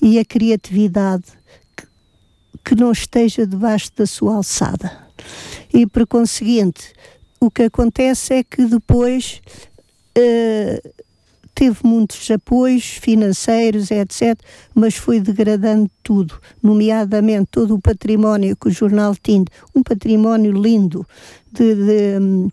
e 0.01 0.19
a 0.19 0.25
criatividade 0.25 1.25
que, 2.65 2.75
não 2.75 2.93
esteja 2.93 3.47
debaixo 3.47 3.91
da 3.97 4.07
sua 4.07 4.37
alçada. 4.37 4.91
E 5.73 5.87
por 5.87 6.07
conseguinte, 6.07 6.93
o 7.41 7.51
que 7.51 7.63
acontece 7.63 8.35
é 8.35 8.43
que 8.43 8.65
depois 8.67 9.41
eh, 10.15 10.83
teve 11.55 11.79
muitos 11.83 12.31
apoios 12.31 12.85
financeiros, 12.85 13.91
etc., 13.91 14.39
mas 14.75 14.95
foi 14.95 15.19
degradando 15.19 15.91
tudo, 16.03 16.41
nomeadamente 16.63 17.49
todo 17.51 17.75
o 17.75 17.81
património 17.81 18.57
que 18.57 18.69
o 18.69 18.71
jornal 18.71 19.17
tinha, 19.21 19.45
um 19.75 19.83
património 19.83 20.53
lindo 20.53 21.07
de, 21.51 21.75
de, 21.75 22.19
hum, 22.21 22.49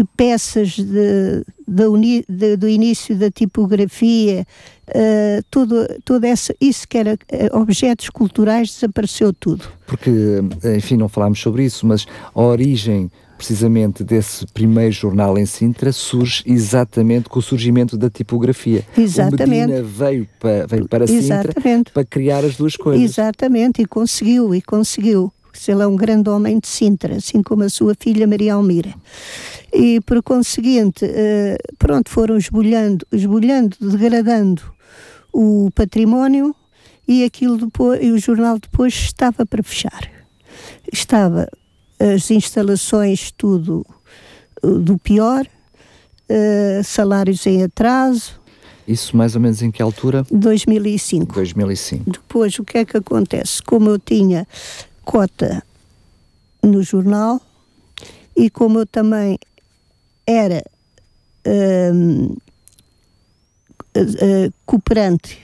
de 0.00 0.08
peças 0.16 0.70
de, 0.70 1.44
da 1.68 1.90
uni- 1.90 2.24
de- 2.26 2.56
do 2.56 2.66
início 2.66 3.14
da 3.14 3.30
tipografia, 3.30 4.46
eh, 4.88 5.42
todo, 5.50 5.86
todo 6.06 6.24
essa, 6.24 6.54
isso 6.58 6.88
que 6.88 6.96
era 6.96 7.18
eh, 7.28 7.50
objetos 7.52 8.08
culturais, 8.08 8.70
desapareceu 8.72 9.30
tudo. 9.32 9.64
Porque, 9.86 10.10
enfim, 10.76 10.96
não 10.96 11.06
falámos 11.08 11.38
sobre 11.38 11.64
isso, 11.66 11.86
mas 11.86 12.06
a 12.34 12.40
origem 12.40 13.10
precisamente 13.36 14.02
desse 14.04 14.46
primeiro 14.46 14.92
jornal 14.92 15.36
em 15.38 15.44
Sintra 15.46 15.92
surge 15.92 16.42
exatamente 16.46 17.28
com 17.28 17.38
o 17.38 17.42
surgimento 17.42 17.96
da 17.96 18.08
tipografia. 18.10 18.84
Exatamente. 18.96 19.44
O 19.44 19.48
Medina 19.48 19.82
veio 19.82 20.26
para, 20.38 20.66
veio 20.66 20.88
para 20.88 21.06
Sintra 21.06 21.50
Exatamente. 21.50 21.90
para 21.92 22.04
criar 22.04 22.42
as 22.44 22.56
duas 22.56 22.74
coisas. 22.76 23.02
Exatamente, 23.02 23.82
e 23.82 23.86
conseguiu, 23.86 24.54
e 24.54 24.60
conseguiu. 24.62 25.30
Se 25.52 25.72
Ele 25.72 25.82
é 25.82 25.86
um 25.86 25.96
grande 25.96 26.28
homem 26.30 26.58
de 26.58 26.68
Sintra, 26.68 27.16
assim 27.16 27.42
como 27.42 27.62
a 27.64 27.68
sua 27.68 27.94
filha 27.98 28.26
Maria 28.26 28.54
Almira. 28.54 28.94
E 29.72 30.00
por 30.00 30.22
conseguinte, 30.22 31.04
eh, 31.04 31.56
pronto, 31.78 32.10
foram 32.10 32.36
esbulhando, 32.36 33.06
esbulhando, 33.12 33.76
degradando 33.80 34.62
o 35.32 35.70
património 35.74 36.54
e 37.06 37.24
aquilo 37.24 37.56
depois, 37.56 38.02
e 38.02 38.10
o 38.10 38.18
jornal 38.18 38.58
depois 38.58 38.94
estava 38.94 39.46
para 39.46 39.62
fechar. 39.62 40.10
Estava 40.92 41.48
as 41.98 42.30
instalações 42.30 43.30
tudo 43.36 43.86
eh, 44.62 44.66
do 44.66 44.98
pior, 44.98 45.46
eh, 46.28 46.80
salários 46.84 47.46
em 47.46 47.62
atraso, 47.62 48.40
Isso 48.88 49.16
mais 49.16 49.36
ou 49.36 49.40
menos 49.40 49.62
em 49.62 49.70
que 49.70 49.80
altura? 49.80 50.26
2005. 50.32 51.34
2005. 51.34 52.10
Depois, 52.10 52.58
o 52.58 52.64
que 52.64 52.78
é 52.78 52.84
que 52.84 52.96
acontece? 52.96 53.62
Como 53.62 53.88
eu 53.88 53.98
tinha 54.00 54.46
cota 55.04 55.62
no 56.62 56.82
jornal 56.82 57.40
e 58.36 58.50
como 58.50 58.80
eu 58.80 58.86
também 58.86 59.38
era 60.26 60.62
eh, 61.44 61.92
cooperante, 64.64 65.38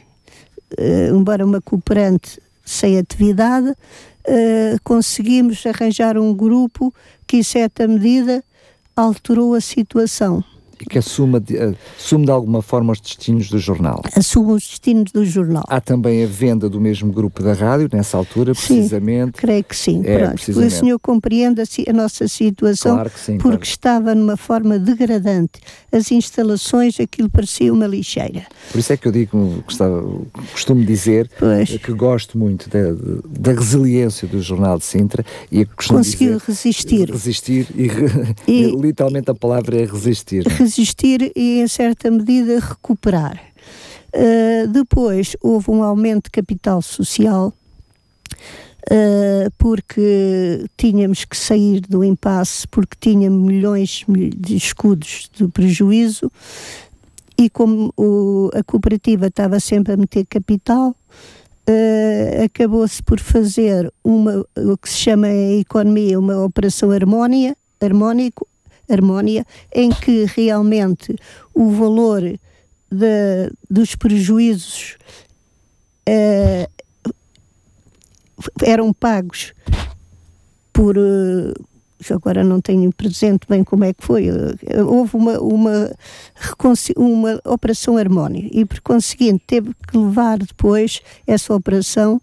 eh, 0.76 1.08
embora 1.08 1.44
uma 1.44 1.60
cooperante 1.60 2.40
sem 2.64 2.98
atividade, 2.98 3.74
conseguimos 4.82 5.64
arranjar 5.66 6.18
um 6.18 6.34
grupo 6.34 6.92
que, 7.28 7.36
em 7.36 7.42
certa 7.44 7.86
medida, 7.86 8.42
alterou 8.96 9.54
a 9.54 9.60
situação. 9.60 10.42
E 10.80 10.84
que 10.84 10.98
assuma 10.98 11.40
de, 11.40 11.56
assume 11.98 12.24
de 12.26 12.30
alguma 12.30 12.60
forma 12.60 12.92
os 12.92 13.00
destinos 13.00 13.48
do 13.48 13.58
jornal. 13.58 14.02
Assume 14.14 14.52
os 14.52 14.66
destinos 14.68 15.10
do 15.10 15.24
jornal. 15.24 15.64
Há 15.68 15.80
também 15.80 16.22
a 16.22 16.26
venda 16.26 16.68
do 16.68 16.80
mesmo 16.80 17.12
grupo 17.12 17.42
da 17.42 17.52
rádio, 17.54 17.88
nessa 17.92 18.16
altura, 18.16 18.54
Sim. 18.54 18.76
precisamente. 18.76 19.32
Creio 19.32 19.64
que 19.64 19.74
sim. 19.76 20.02
É, 20.04 20.18
Pronto. 20.28 20.60
O 20.60 20.70
senhor 20.70 20.98
compreende 20.98 21.60
a, 21.62 21.64
a 21.88 21.92
nossa 21.92 22.28
situação 22.28 22.94
Claro 22.94 23.10
sim. 23.16 23.38
porque 23.38 23.48
claro. 23.48 23.62
estava 23.64 24.14
numa 24.14 24.36
forma 24.36 24.78
degradante. 24.78 25.60
As 25.90 26.10
instalações, 26.12 27.00
aquilo 27.00 27.30
parecia 27.30 27.72
uma 27.72 27.86
lixeira. 27.86 28.46
Por 28.70 28.78
isso 28.78 28.92
é 28.92 28.96
que 28.96 29.08
eu 29.08 29.12
digo, 29.12 29.62
gostava- 29.64 30.04
costumo 30.52 30.84
dizer 30.84 31.30
Pois. 31.38 31.70
que 31.78 31.92
gosto 31.92 32.36
muito 32.36 32.68
da, 32.68 32.92
da 33.40 33.52
resiliência 33.58 34.28
do 34.28 34.42
Jornal 34.42 34.78
de 34.78 34.84
Sintra 34.84 35.24
e 35.50 35.64
costumo 35.64 36.00
Conseguiu 36.00 36.32
dizer, 36.38 36.42
resistir. 36.46 37.10
resistir 37.10 37.66
e, 37.74 37.86
E- 38.50 38.62
e 38.72 38.76
literalmente 38.76 39.30
a 39.30 39.34
palavra 39.34 39.80
é 39.80 39.84
resistir. 39.86 40.44
não 40.46 40.65
é? 40.65 40.65
Resistir 40.66 41.30
e, 41.36 41.60
em 41.60 41.68
certa 41.68 42.10
medida, 42.10 42.58
recuperar. 42.58 43.40
Uh, 44.12 44.66
depois 44.66 45.36
houve 45.40 45.70
um 45.70 45.80
aumento 45.80 46.24
de 46.24 46.30
capital 46.32 46.82
social. 46.82 47.52
uh, 48.90 49.50
porque 49.58 50.64
tínhamos 50.76 51.24
que 51.24 51.36
sair 51.36 51.80
do 51.80 52.02
impasse, 52.04 52.66
porque 52.68 52.96
tínhamos 53.00 53.46
milhões 53.46 54.04
de 54.08 54.56
escudos 54.56 55.28
de 55.36 55.46
prejuízo, 55.48 56.30
e 57.38 57.48
como 57.50 57.92
o- 57.96 58.50
a 58.54 58.62
cooperativa 58.64 59.26
estava 59.28 59.58
sempre 59.60 59.92
a 59.92 59.96
meter 59.96 60.24
capital, 60.26 60.94
eh, 61.66 62.44
acabou-se 62.44 63.02
por 63.02 63.18
fazer 63.20 63.92
uma, 64.04 64.44
o 64.56 64.76
que 64.78 64.88
se 64.88 64.96
chama 64.98 65.28
em 65.28 65.60
economia 65.60 66.18
uma 66.18 66.44
operação 66.44 66.90
harmónia, 66.92 67.56
harmónico, 67.80 68.46
harmónia, 68.88 69.44
em 69.74 69.90
que 69.90 70.24
realmente 70.34 71.14
o 71.54 71.70
valor 71.70 72.22
de- 72.90 73.52
dos 73.70 73.94
prejuízos 73.96 74.96
eh, 76.06 76.68
eram 78.62 78.92
pagos 78.92 79.52
por. 80.72 80.96
eh, 80.96 81.52
agora 82.10 82.44
não 82.44 82.60
tenho 82.60 82.92
presente 82.92 83.46
bem 83.48 83.64
como 83.64 83.84
é 83.84 83.92
que 83.92 84.04
foi. 84.04 84.28
eh, 84.28 84.82
Houve 84.82 85.16
uma, 85.16 85.38
uma, 85.40 85.90
uma 86.96 87.40
operação 87.44 87.96
harmónica 87.96 88.48
e, 88.52 88.64
por 88.64 88.80
conseguinte, 88.80 89.42
teve 89.46 89.74
que 89.88 89.96
levar 89.96 90.38
depois 90.38 91.00
essa 91.26 91.54
operação 91.54 92.20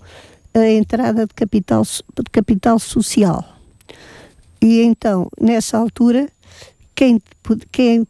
a 0.54 0.70
entrada 0.70 1.26
de 1.26 1.34
capital, 1.34 1.84
de 1.84 2.30
capital 2.32 2.78
social. 2.80 3.44
E 4.62 4.82
então, 4.82 5.28
nessa 5.42 5.78
altura, 5.78 6.30
quem, 6.96 7.22
quem 7.72 8.08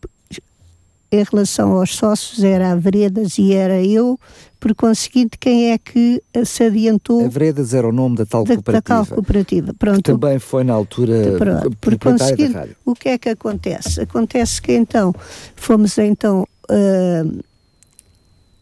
em 1.11 1.23
relação 1.23 1.73
aos 1.73 1.95
sócios 1.95 2.43
era 2.43 2.71
a 2.71 2.75
Veredas 2.75 3.37
e 3.37 3.53
era 3.53 3.83
eu, 3.83 4.19
por 4.59 4.73
conseguinte, 4.73 5.37
quem 5.37 5.71
é 5.71 5.77
que 5.77 6.23
se 6.43 6.63
adiantou? 6.63 7.23
A 7.23 7.27
Veredas 7.27 7.73
era 7.73 7.87
o 7.87 7.91
nome 7.91 8.15
da 8.15 8.25
tal 8.25 8.43
da, 8.43 8.55
cooperativa. 8.55 8.95
Da 8.95 9.05
tal 9.05 9.05
cooperativa, 9.05 9.73
pronto. 9.75 9.97
Que 9.97 10.03
também 10.03 10.39
foi 10.39 10.63
na 10.63 10.73
altura 10.73 11.35
pronto, 11.37 11.77
por 11.79 11.99
conseguinte, 11.99 12.75
o 12.83 12.95
que 12.95 13.09
é 13.09 13.17
que 13.17 13.29
acontece? 13.29 14.01
Acontece 14.01 14.59
que 14.59 14.73
então, 14.73 15.13
fomos 15.55 15.97
então 15.99 16.47
uh, 16.71 17.43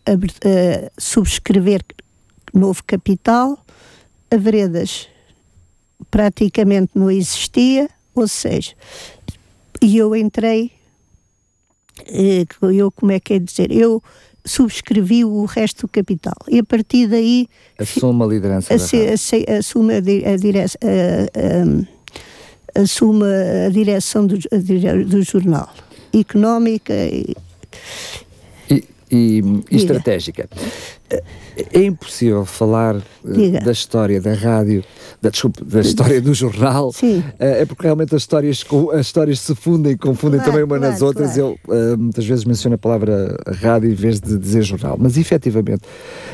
a, 0.06 0.12
a 0.12 0.92
subscrever 0.98 1.82
novo 2.54 2.84
capital, 2.86 3.58
a 4.30 4.36
Veredas 4.36 5.08
praticamente 6.10 6.92
não 6.96 7.10
existia, 7.10 7.90
ou 8.14 8.28
seja, 8.28 8.74
e 9.82 9.98
eu 9.98 10.16
entrei, 10.16 10.72
eh, 12.08 12.46
eu 12.74 12.92
como 12.92 13.12
é 13.12 13.20
que 13.20 13.34
é 13.34 13.40
dizer, 13.40 13.72
eu 13.72 14.02
subscrevi 14.46 15.24
o 15.26 15.46
resto 15.46 15.88
do 15.88 15.88
capital. 15.88 16.36
E 16.48 16.60
a 16.60 16.64
partir 16.64 17.08
daí 17.08 17.48
assume 17.78 18.24
a 18.24 18.28
liderança 18.28 18.74
assume 19.58 19.94
a, 19.94 19.98
a, 19.98 20.36
direção 20.38 20.80
assume 22.74 23.26
a 23.66 23.70
direção 23.70 24.26
do, 24.26 24.36
a, 24.52 25.04
do 25.04 25.22
jornal 25.24 25.70
económica 26.14 26.94
e, 26.94 27.36
e, 28.70 28.84
e 29.70 29.76
estratégica 29.76 30.50
é 31.74 31.84
impossível 31.84 32.46
falar 32.46 32.96
uh, 32.96 33.64
da 33.64 33.72
história 33.72 34.22
da 34.22 34.34
rádio, 34.34 34.84
da, 35.22 35.30
desculpa, 35.30 35.64
da 35.64 35.82
história 35.82 36.22
do 36.22 36.34
jornal, 36.34 36.90
uh, 36.90 37.34
é 37.40 37.66
porque 37.66 37.84
realmente 37.84 38.16
as 38.16 38.22
histórias, 38.22 38.66
as 38.94 39.06
histórias 39.06 39.40
se 39.40 39.54
fundem 39.56 39.94
e 39.94 39.98
confundem 39.98 40.40
claro, 40.40 40.52
também 40.52 40.64
uma 40.64 40.78
claro, 40.78 40.94
nas 40.94 41.02
outras. 41.02 41.34
Claro. 41.34 41.58
Eu 41.68 41.94
uh, 41.94 41.98
muitas 41.98 42.26
vezes 42.26 42.46
menciono 42.46 42.76
a 42.76 42.78
palavra 42.78 43.38
rádio 43.62 43.92
em 43.92 43.96
vez 43.96 44.20
de 44.20 44.38
dizer 44.38 44.64
jornal, 44.64 44.98
mas 45.00 45.18
efetivamente 45.18 45.84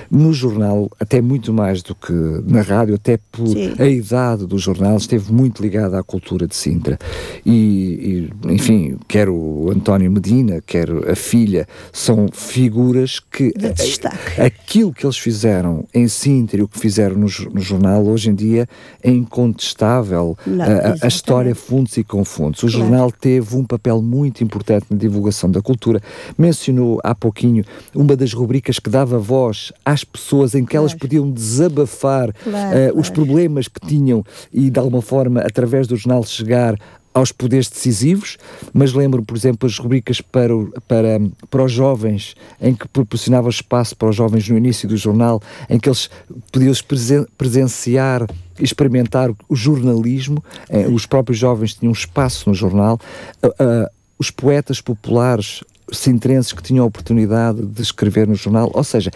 no 0.10 0.34
jornal, 0.34 0.90
até 1.00 1.22
muito 1.22 1.54
mais 1.54 1.82
do 1.82 1.94
que 1.94 2.14
na 2.46 2.62
rádio, 2.62 2.96
até 2.96 3.18
por 3.32 3.48
Sim. 3.48 3.74
a 3.78 3.86
idade 3.86 4.46
do 4.46 4.58
jornal, 4.58 4.98
esteve 4.98 5.32
muito 5.32 5.62
ligada 5.62 6.00
à 6.00 6.04
cultura 6.04 6.48
de 6.48 6.56
Sintra. 6.56 6.98
E, 7.46 8.30
e, 8.44 8.54
enfim, 8.54 8.98
quer 9.08 9.30
o 9.30 9.70
António 9.72 10.10
Medina, 10.12 10.62
quer 10.66 10.90
a 11.10 11.16
filha, 11.16 11.68
são 11.92 12.28
figuras 12.32 13.20
que. 13.20 13.52
De 13.52 13.74
destaque. 13.74 14.42
Aquilo 14.68 14.92
que 14.92 15.06
eles 15.06 15.18
fizeram 15.18 15.86
em 15.94 16.10
Sintra 16.10 16.60
e 16.60 16.62
o 16.62 16.68
que 16.68 16.78
fizeram 16.78 17.16
no, 17.16 17.28
no 17.54 17.62
jornal, 17.62 18.06
hoje 18.06 18.30
em 18.30 18.36
dia 18.36 18.68
é 19.02 19.10
incontestável. 19.10 20.38
Não, 20.46 20.62
a, 20.62 21.06
a, 21.06 21.08
história 21.08 21.56
funde-se 21.56 22.02
e 22.02 22.04
confunde-se. 22.04 22.66
O 22.66 22.70
claro. 22.70 22.84
jornal 22.84 23.10
teve 23.10 23.56
um 23.56 23.64
papel 23.64 24.02
muito 24.02 24.44
importante 24.44 24.88
na 24.90 24.98
divulgação 24.98 25.50
da 25.50 25.62
cultura. 25.62 26.02
Mencionou 26.38 27.00
há 27.02 27.16
pouquinho 27.16 27.64
uma 27.96 28.14
das 28.18 28.34
rubricas 28.34 28.78
que 28.78 28.90
dava 28.90 29.18
voz 29.18 29.72
às 29.86 30.04
pessoas 30.04 30.54
em 30.54 30.66
que 30.66 30.72
claro. 30.72 30.84
elas 30.84 30.94
podiam 30.94 31.32
desabafar 31.32 32.28
uh, 32.30 33.00
os 33.00 33.10
problemas 33.10 33.70
que 33.70 33.80
tinham 33.80 34.22
e, 34.52 34.70
de 34.70 34.78
alguma 34.78 35.02
forma, 35.02 35.40
através 35.40 35.88
do 35.88 35.96
jornal, 35.96 36.26
chegar 36.26 36.78
aos 37.18 37.32
poderes 37.32 37.68
decisivos, 37.68 38.38
mas 38.72 38.94
lembro, 38.94 39.24
por 39.24 39.36
exemplo, 39.36 39.68
as 39.68 39.78
rubricas 39.80 40.22
para, 40.22 40.54
para, 40.88 41.20
para 41.50 41.64
os 41.64 41.72
jovens, 41.72 42.36
em 42.62 42.76
que 42.76 42.88
proporcionava 42.88 43.50
espaço 43.50 43.96
para 43.98 44.10
os 44.10 44.16
jovens 44.16 44.48
no 44.48 44.56
início 44.56 44.88
do 44.88 44.96
jornal, 44.96 45.42
em 45.68 45.80
que 45.80 45.90
eles 45.90 46.10
podiam 46.52 46.74
presen 46.88 47.26
presenciar 47.36 48.28
experimentar 48.60 49.30
o 49.48 49.56
jornalismo, 49.56 50.44
eh, 50.68 50.88
os 50.88 51.06
próprios 51.06 51.38
jovens 51.38 51.76
tinham 51.76 51.92
espaço 51.92 52.50
no 52.50 52.56
jornal, 52.56 53.00
uh, 53.44 53.48
uh, 53.50 53.88
os 54.18 54.32
poetas 54.32 54.82
populares 54.82 55.64
sintrenses 55.92 56.54
que 56.54 56.64
tinham 56.64 56.84
a 56.84 56.88
oportunidade 56.88 57.64
de 57.64 57.82
escrever 57.84 58.28
no 58.28 58.34
jornal, 58.34 58.72
ou 58.74 58.84
seja, 58.84 59.12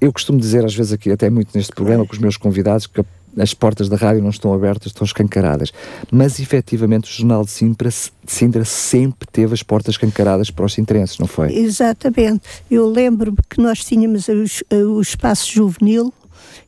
eu 0.00 0.12
costumo 0.12 0.38
dizer 0.38 0.64
às 0.64 0.72
vezes 0.72 0.92
aqui, 0.92 1.10
até 1.10 1.28
muito 1.28 1.50
neste 1.56 1.72
programa 1.72 2.06
com 2.06 2.12
os 2.12 2.20
meus 2.20 2.36
convidados, 2.36 2.86
que 2.86 3.00
as 3.38 3.54
portas 3.54 3.88
da 3.88 3.96
rádio 3.96 4.22
não 4.22 4.30
estão 4.30 4.52
abertas, 4.52 4.88
estão 4.88 5.04
escancaradas. 5.04 5.72
Mas 6.10 6.38
efetivamente 6.38 7.10
o 7.10 7.12
Jornal 7.12 7.44
de 7.44 7.50
Sintra, 7.50 7.88
de 7.88 8.32
Sintra 8.32 8.64
sempre 8.64 9.28
teve 9.30 9.54
as 9.54 9.62
portas 9.62 9.94
escancaradas 9.94 10.50
para 10.50 10.64
os 10.64 10.74
sintrenses, 10.74 11.18
não 11.18 11.26
foi? 11.26 11.52
Exatamente. 11.54 12.42
Eu 12.70 12.88
lembro-me 12.88 13.38
que 13.48 13.60
nós 13.60 13.84
tínhamos 13.84 14.26
o, 14.28 14.96
o 14.96 15.00
espaço 15.00 15.52
juvenil, 15.52 16.12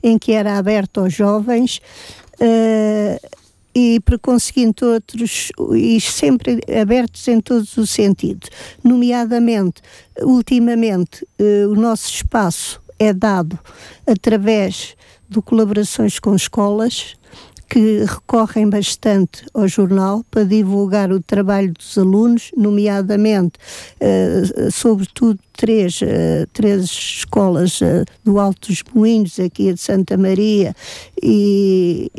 em 0.03 0.19
que 0.19 0.33
era 0.33 0.59
aberto 0.59 1.01
aos 1.01 1.13
jovens. 1.13 1.81
Uh, 2.41 3.37
e 3.79 4.01
por 4.01 4.19
conseguinte 4.19 4.83
outros, 4.87 5.53
e 5.75 6.01
sempre 6.01 6.61
abertos 6.81 7.29
em 7.29 7.43
todos 7.43 7.77
os 7.77 7.91
sentidos. 7.91 8.49
Nomeadamente, 8.83 9.83
ultimamente, 10.23 11.27
uh, 11.39 11.69
o 11.71 11.75
nosso 11.75 12.11
espaço 12.11 12.81
é 12.99 13.13
dado 13.13 13.59
através 14.07 14.97
de 15.29 15.41
colaborações 15.43 16.19
com 16.19 16.35
escolas 16.35 17.17
que 17.69 18.05
recorrem 18.05 18.69
bastante 18.69 19.45
ao 19.53 19.67
jornal 19.67 20.25
para 20.31 20.45
divulgar 20.45 21.11
o 21.11 21.21
trabalho 21.21 21.73
dos 21.73 21.99
alunos, 21.99 22.51
nomeadamente, 22.57 23.59
uh, 24.01 24.71
sobretudo, 24.71 25.39
três, 25.53 26.01
uh, 26.01 26.47
três 26.53 26.85
escolas 26.85 27.81
uh, 27.81 28.05
do 28.25 28.39
Alto 28.39 28.69
dos 28.69 28.83
Moinhos, 28.95 29.41
aqui 29.41 29.73
de 29.73 29.81
Santa 29.81 30.17
Maria, 30.17 30.75
e, 31.21 32.11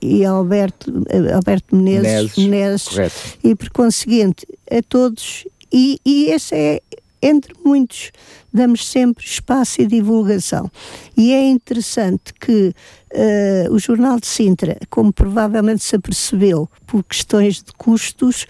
e 0.00 0.24
Alberto, 0.24 0.92
Alberto 1.34 1.74
Menezes, 1.74 2.36
Menezes, 2.36 2.94
Menezes. 2.94 3.38
e 3.42 3.54
por 3.56 3.70
conseguinte, 3.70 4.46
a 4.70 4.80
todos, 4.88 5.44
e, 5.72 5.98
e 6.06 6.26
esse 6.26 6.54
é, 6.54 6.80
entre 7.24 7.54
muitos, 7.64 8.12
damos 8.52 8.86
sempre 8.86 9.24
espaço 9.24 9.80
e 9.80 9.86
divulgação. 9.86 10.70
E 11.16 11.32
é 11.32 11.48
interessante 11.48 12.34
que 12.38 12.74
uh, 13.12 13.72
o 13.72 13.78
Jornal 13.78 14.20
de 14.20 14.26
Sintra, 14.26 14.76
como 14.90 15.12
provavelmente 15.12 15.82
se 15.82 15.96
apercebeu 15.96 16.68
por 16.86 17.02
questões 17.02 17.62
de 17.62 17.72
custos, 17.78 18.46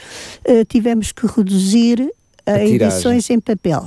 uh, 0.49 0.65
tivemos 0.69 1.13
que 1.13 1.27
reduzir 1.27 2.13
a, 2.45 2.65
edições 2.65 3.31
em 3.31 3.39
papel. 3.39 3.87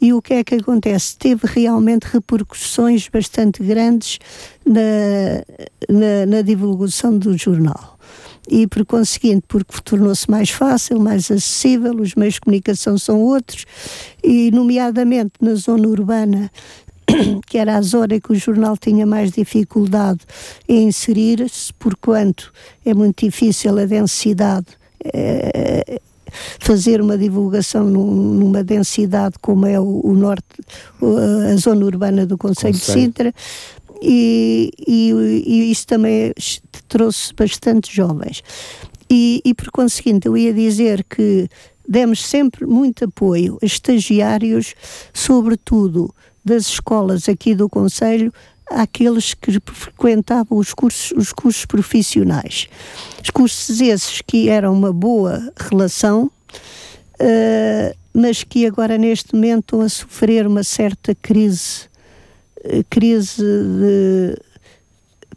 E 0.00 0.12
o 0.12 0.22
que 0.22 0.34
é 0.34 0.44
que 0.44 0.54
acontece? 0.54 1.16
Teve 1.16 1.46
realmente 1.46 2.04
repercussões 2.04 3.08
bastante 3.08 3.62
grandes 3.62 4.18
na, 4.64 5.42
na, 5.88 6.26
na 6.26 6.42
divulgação 6.42 7.16
do 7.16 7.36
jornal 7.36 7.95
e 8.48 8.66
por 8.66 8.84
conseguinte, 8.84 9.44
porque 9.48 9.80
tornou-se 9.84 10.30
mais 10.30 10.50
fácil, 10.50 11.00
mais 11.00 11.30
acessível, 11.30 11.94
os 12.00 12.14
meios 12.14 12.34
de 12.34 12.40
comunicação 12.40 12.96
são 12.96 13.22
outros, 13.22 13.64
e 14.22 14.50
nomeadamente 14.50 15.32
na 15.40 15.54
zona 15.54 15.88
urbana, 15.88 16.50
que 17.46 17.58
era 17.58 17.76
a 17.76 17.82
zona 17.82 18.20
que 18.20 18.32
o 18.32 18.34
jornal 18.34 18.76
tinha 18.76 19.06
mais 19.06 19.32
dificuldade 19.32 20.20
em 20.68 20.88
inserir-se, 20.88 21.72
porquanto 21.74 22.52
é 22.84 22.94
muito 22.94 23.24
difícil 23.24 23.78
a 23.78 23.84
densidade. 23.84 24.66
É, 25.12 26.00
fazer 26.58 27.00
uma 27.00 27.16
divulgação 27.16 27.84
num, 27.84 28.34
numa 28.34 28.62
densidade 28.62 29.36
como 29.40 29.64
é 29.64 29.78
o, 29.78 30.00
o 30.04 30.12
norte, 30.12 30.44
a 31.52 31.56
zona 31.56 31.86
urbana 31.86 32.26
do 32.26 32.36
Conselho. 32.36 32.74
de 32.74 32.80
Sintra, 32.80 33.32
e, 34.02 34.70
e, 34.86 35.10
e 35.46 35.70
isso 35.70 35.86
também 35.86 36.32
trouxe 36.86 37.32
bastante 37.34 37.94
jovens. 37.94 38.42
E, 39.10 39.40
e 39.44 39.54
por 39.54 39.70
conseguinte, 39.70 40.26
eu 40.26 40.36
ia 40.36 40.52
dizer 40.52 41.04
que 41.04 41.48
demos 41.88 42.24
sempre 42.24 42.66
muito 42.66 43.04
apoio 43.04 43.58
a 43.62 43.66
estagiários, 43.66 44.74
sobretudo 45.12 46.12
das 46.44 46.66
escolas 46.66 47.28
aqui 47.28 47.54
do 47.54 47.68
Conselho, 47.68 48.32
àqueles 48.68 49.34
que 49.34 49.60
frequentavam 49.72 50.58
os 50.58 50.74
cursos, 50.74 51.12
os 51.16 51.32
cursos 51.32 51.64
profissionais. 51.66 52.68
Os 53.22 53.30
cursos 53.30 53.80
esses 53.80 54.20
que 54.22 54.48
eram 54.48 54.72
uma 54.72 54.92
boa 54.92 55.52
relação, 55.56 56.24
uh, 56.24 57.96
mas 58.12 58.42
que 58.42 58.66
agora 58.66 58.98
neste 58.98 59.34
momento 59.34 59.60
estão 59.60 59.80
a 59.82 59.88
sofrer 59.88 60.46
uma 60.46 60.64
certa 60.64 61.14
crise 61.14 61.88
crise 62.90 63.42
de. 63.42 64.36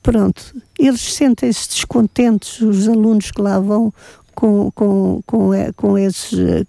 Pronto, 0.02 0.56
eles 0.88 1.02
sentem-se 1.14 1.70
descontentes, 1.70 2.62
os 2.62 2.88
alunos 2.88 3.32
que 3.32 3.42
lá 3.42 3.60
vão 3.60 3.94
com, 4.34 4.72
com, 4.72 5.22
com, 5.26 5.52
com 5.76 5.98
esses. 5.98 6.66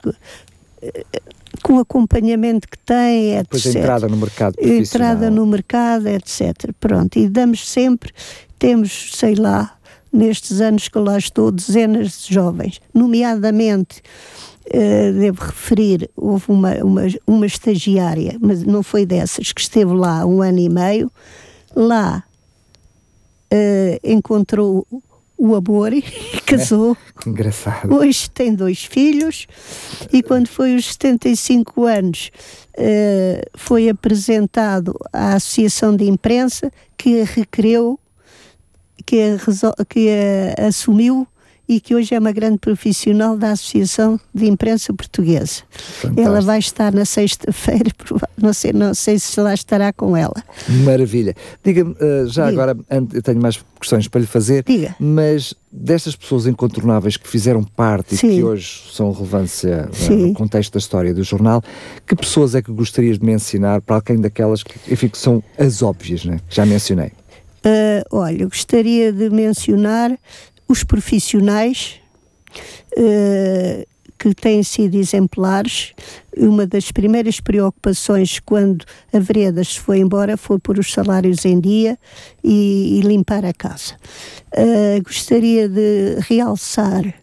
com 1.62 1.74
o 1.74 1.78
acompanhamento 1.80 2.68
que 2.68 2.78
têm, 2.78 3.36
etc. 3.36 3.42
Depois 3.42 3.66
a 3.66 3.78
entrada 3.78 4.08
no 4.08 4.16
mercado 4.16 4.56
Entrada 4.58 5.30
no 5.30 5.46
mercado, 5.46 6.08
etc. 6.08 6.72
Pronto, 6.80 7.18
e 7.18 7.28
damos 7.28 7.68
sempre, 7.68 8.12
temos, 8.58 9.12
sei 9.14 9.34
lá, 9.34 9.76
nestes 10.12 10.60
anos 10.60 10.88
que 10.88 10.98
lá 10.98 11.16
estou, 11.16 11.52
dezenas 11.52 12.22
de 12.26 12.34
jovens, 12.34 12.80
nomeadamente 12.92 14.02
Uh, 14.72 15.18
devo 15.18 15.42
referir, 15.42 16.08
houve 16.14 16.44
uma, 16.48 16.74
uma, 16.84 17.02
uma 17.26 17.44
estagiária, 17.44 18.36
mas 18.40 18.62
não 18.62 18.84
foi 18.84 19.04
dessas, 19.04 19.52
que 19.52 19.60
esteve 19.60 19.92
lá 19.92 20.24
um 20.24 20.42
ano 20.42 20.60
e 20.60 20.68
meio. 20.68 21.10
Lá 21.74 22.22
uh, 23.52 24.00
encontrou 24.02 24.86
o 25.40 25.54
amor 25.54 25.92
e 25.92 26.02
casou. 26.44 26.96
É, 27.24 27.28
engraçado. 27.28 27.94
Hoje 27.94 28.30
tem 28.30 28.54
dois 28.54 28.84
filhos 28.84 29.46
e 30.12 30.22
quando 30.22 30.48
foi 30.48 30.74
os 30.74 30.84
75 30.92 31.86
anos 31.86 32.30
uh, 32.76 33.50
foi 33.56 33.88
apresentado 33.88 34.94
à 35.12 35.34
Associação 35.34 35.96
de 35.96 36.04
Imprensa 36.04 36.70
que 36.96 37.22
a 37.22 37.24
requereu, 37.24 37.98
que 39.06 39.16
a, 39.22 39.84
que 39.84 40.08
a 40.58 40.66
assumiu 40.68 41.26
e 41.70 41.78
que 41.78 41.94
hoje 41.94 42.12
é 42.12 42.18
uma 42.18 42.32
grande 42.32 42.58
profissional 42.58 43.36
da 43.36 43.52
Associação 43.52 44.18
de 44.34 44.44
Imprensa 44.46 44.92
Portuguesa. 44.92 45.62
Fantástico. 45.70 46.20
Ela 46.20 46.40
vai 46.40 46.58
estar 46.58 46.92
na 46.92 47.04
sexta-feira, 47.04 47.92
não 48.36 48.52
sei, 48.52 48.72
não 48.72 48.92
sei 48.92 49.20
se 49.20 49.38
lá 49.40 49.54
estará 49.54 49.92
com 49.92 50.16
ela. 50.16 50.34
Maravilha. 50.84 51.32
Diga-me, 51.62 51.92
uh, 51.92 52.26
já 52.26 52.50
Diga. 52.50 52.62
agora, 52.62 52.78
eu 53.14 53.22
tenho 53.22 53.40
mais 53.40 53.64
questões 53.80 54.08
para 54.08 54.20
lhe 54.20 54.26
fazer, 54.26 54.64
Diga. 54.64 54.96
mas 54.98 55.54
destas 55.70 56.16
pessoas 56.16 56.48
incontornáveis 56.48 57.16
que 57.16 57.28
fizeram 57.28 57.62
parte 57.62 58.16
Sim. 58.16 58.30
e 58.32 58.34
que 58.38 58.42
hoje 58.42 58.82
são 58.92 59.12
relevância 59.12 59.88
uh, 60.10 60.12
no 60.12 60.34
contexto 60.34 60.72
da 60.72 60.80
história 60.80 61.14
do 61.14 61.22
jornal, 61.22 61.62
que 62.04 62.16
pessoas 62.16 62.56
é 62.56 62.62
que 62.62 62.72
gostarias 62.72 63.16
de 63.16 63.24
mencionar 63.24 63.80
para 63.80 63.94
alguém 63.94 64.20
daquelas 64.20 64.64
que, 64.64 64.74
enfim, 64.92 65.06
que 65.06 65.18
são 65.18 65.40
as 65.56 65.82
óbvias, 65.82 66.24
né? 66.24 66.40
já 66.48 66.66
mencionei? 66.66 67.12
Uh, 67.64 68.00
olha, 68.10 68.46
gostaria 68.46 69.12
de 69.12 69.28
mencionar 69.28 70.18
os 70.70 70.84
profissionais 70.84 72.00
uh, 72.96 73.86
que 74.18 74.34
têm 74.34 74.62
sido 74.62 74.96
exemplares. 74.96 75.92
Uma 76.36 76.66
das 76.66 76.92
primeiras 76.92 77.40
preocupações 77.40 78.38
quando 78.38 78.84
a 79.12 79.18
Veredas 79.18 79.68
se 79.68 79.80
foi 79.80 79.98
embora 79.98 80.36
foi 80.36 80.58
pôr 80.58 80.78
os 80.78 80.92
salários 80.92 81.44
em 81.44 81.58
dia 81.58 81.98
e, 82.44 82.98
e 82.98 83.00
limpar 83.00 83.44
a 83.44 83.52
casa. 83.52 83.96
Uh, 84.54 85.02
gostaria 85.02 85.68
de 85.68 86.18
realçar 86.20 87.14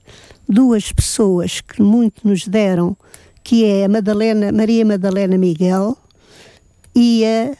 duas 0.48 0.92
pessoas 0.92 1.62
que 1.62 1.82
muito 1.82 2.28
nos 2.28 2.48
deram, 2.48 2.98
que 3.44 3.64
é 3.64 3.86
a 3.86 3.90
Madalena, 3.90 4.52
Maria 4.52 4.86
Madalena 4.86 5.38
Miguel 5.38 5.98
e 6.96 7.24
a 7.26 7.56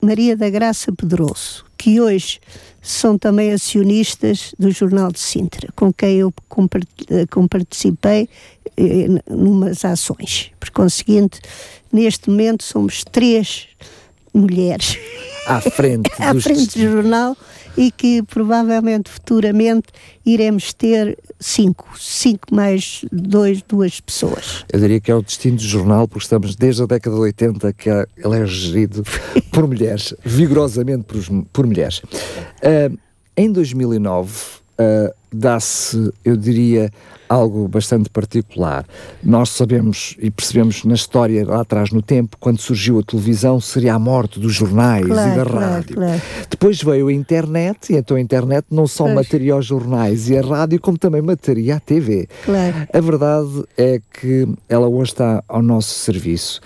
Maria 0.00 0.36
da 0.36 0.50
Graça 0.50 0.92
Pedroso, 0.92 1.64
que 1.78 2.00
hoje 2.00 2.40
são 2.82 3.16
também 3.16 3.52
acionistas 3.52 4.54
do 4.58 4.70
Jornal 4.70 5.12
de 5.12 5.20
Sintra, 5.20 5.68
com 5.74 5.92
quem 5.92 6.18
eu 6.18 6.34
participei 7.48 8.28
eh, 8.76 9.06
numas 9.30 9.84
ações. 9.84 10.50
Por 10.58 10.70
conseguinte, 10.70 11.40
neste 11.92 12.28
momento 12.28 12.64
somos 12.64 13.04
três 13.04 13.68
mulheres 14.34 14.98
à 15.46 15.60
frente, 15.60 16.10
à 16.18 16.34
frente 16.34 16.78
do 16.78 16.92
jornal 16.92 17.36
e 17.78 17.92
que 17.92 18.24
provavelmente 18.24 19.08
futuramente 19.08 19.86
iremos 20.26 20.72
ter 20.72 21.16
cinco, 21.38 21.88
cinco 21.96 22.52
mais 22.52 23.04
dois, 23.12 23.62
duas 23.62 24.00
pessoas. 24.00 24.64
Eu 24.72 24.80
diria 24.80 25.00
que 25.00 25.12
é 25.12 25.14
o 25.14 25.22
destino 25.22 25.56
do 25.56 25.62
jornal, 25.62 26.08
porque 26.08 26.24
estamos 26.24 26.56
desde 26.56 26.82
a 26.82 26.86
década 26.86 27.14
de 27.14 27.22
80 27.22 27.72
que 27.74 27.88
ele 27.88 28.36
é 28.36 28.44
gerido 28.46 29.04
por 29.52 29.68
mulheres, 29.68 30.12
vigorosamente 30.24 31.04
por, 31.04 31.44
por 31.52 31.66
mulheres. 31.66 32.00
Uh, 32.00 32.98
em 33.36 33.52
2009, 33.52 34.32
uh, 34.80 35.17
dá-se, 35.32 36.12
eu 36.24 36.36
diria, 36.36 36.90
algo 37.28 37.68
bastante 37.68 38.08
particular. 38.08 38.86
Nós 39.22 39.50
sabemos 39.50 40.16
e 40.18 40.30
percebemos 40.30 40.84
na 40.84 40.94
história 40.94 41.46
lá 41.46 41.60
atrás 41.60 41.90
no 41.90 42.00
tempo, 42.00 42.36
quando 42.40 42.60
surgiu 42.60 42.98
a 42.98 43.02
televisão, 43.02 43.60
seria 43.60 43.94
a 43.94 43.98
morte 43.98 44.40
dos 44.40 44.54
jornais 44.54 45.06
claro, 45.06 45.32
e 45.32 45.36
da 45.36 45.44
claro, 45.44 45.72
rádio. 45.72 45.96
Claro. 45.96 46.22
Depois 46.48 46.82
veio 46.82 47.08
a 47.08 47.12
internet, 47.12 47.92
e 47.92 47.96
então 47.96 48.16
a 48.16 48.20
internet 48.20 48.66
não 48.70 48.86
só 48.86 49.04
pois. 49.04 49.16
mataria 49.16 49.56
os 49.56 49.66
jornais 49.66 50.30
e 50.30 50.38
a 50.38 50.42
rádio, 50.42 50.80
como 50.80 50.96
também 50.96 51.20
mataria 51.20 51.76
a 51.76 51.80
TV. 51.80 52.28
A 52.92 53.00
verdade 53.00 53.64
é 53.76 54.00
que 54.12 54.48
ela 54.68 54.88
hoje 54.88 55.12
está 55.12 55.42
ao 55.46 55.62
nosso 55.62 55.94
serviço. 55.94 56.60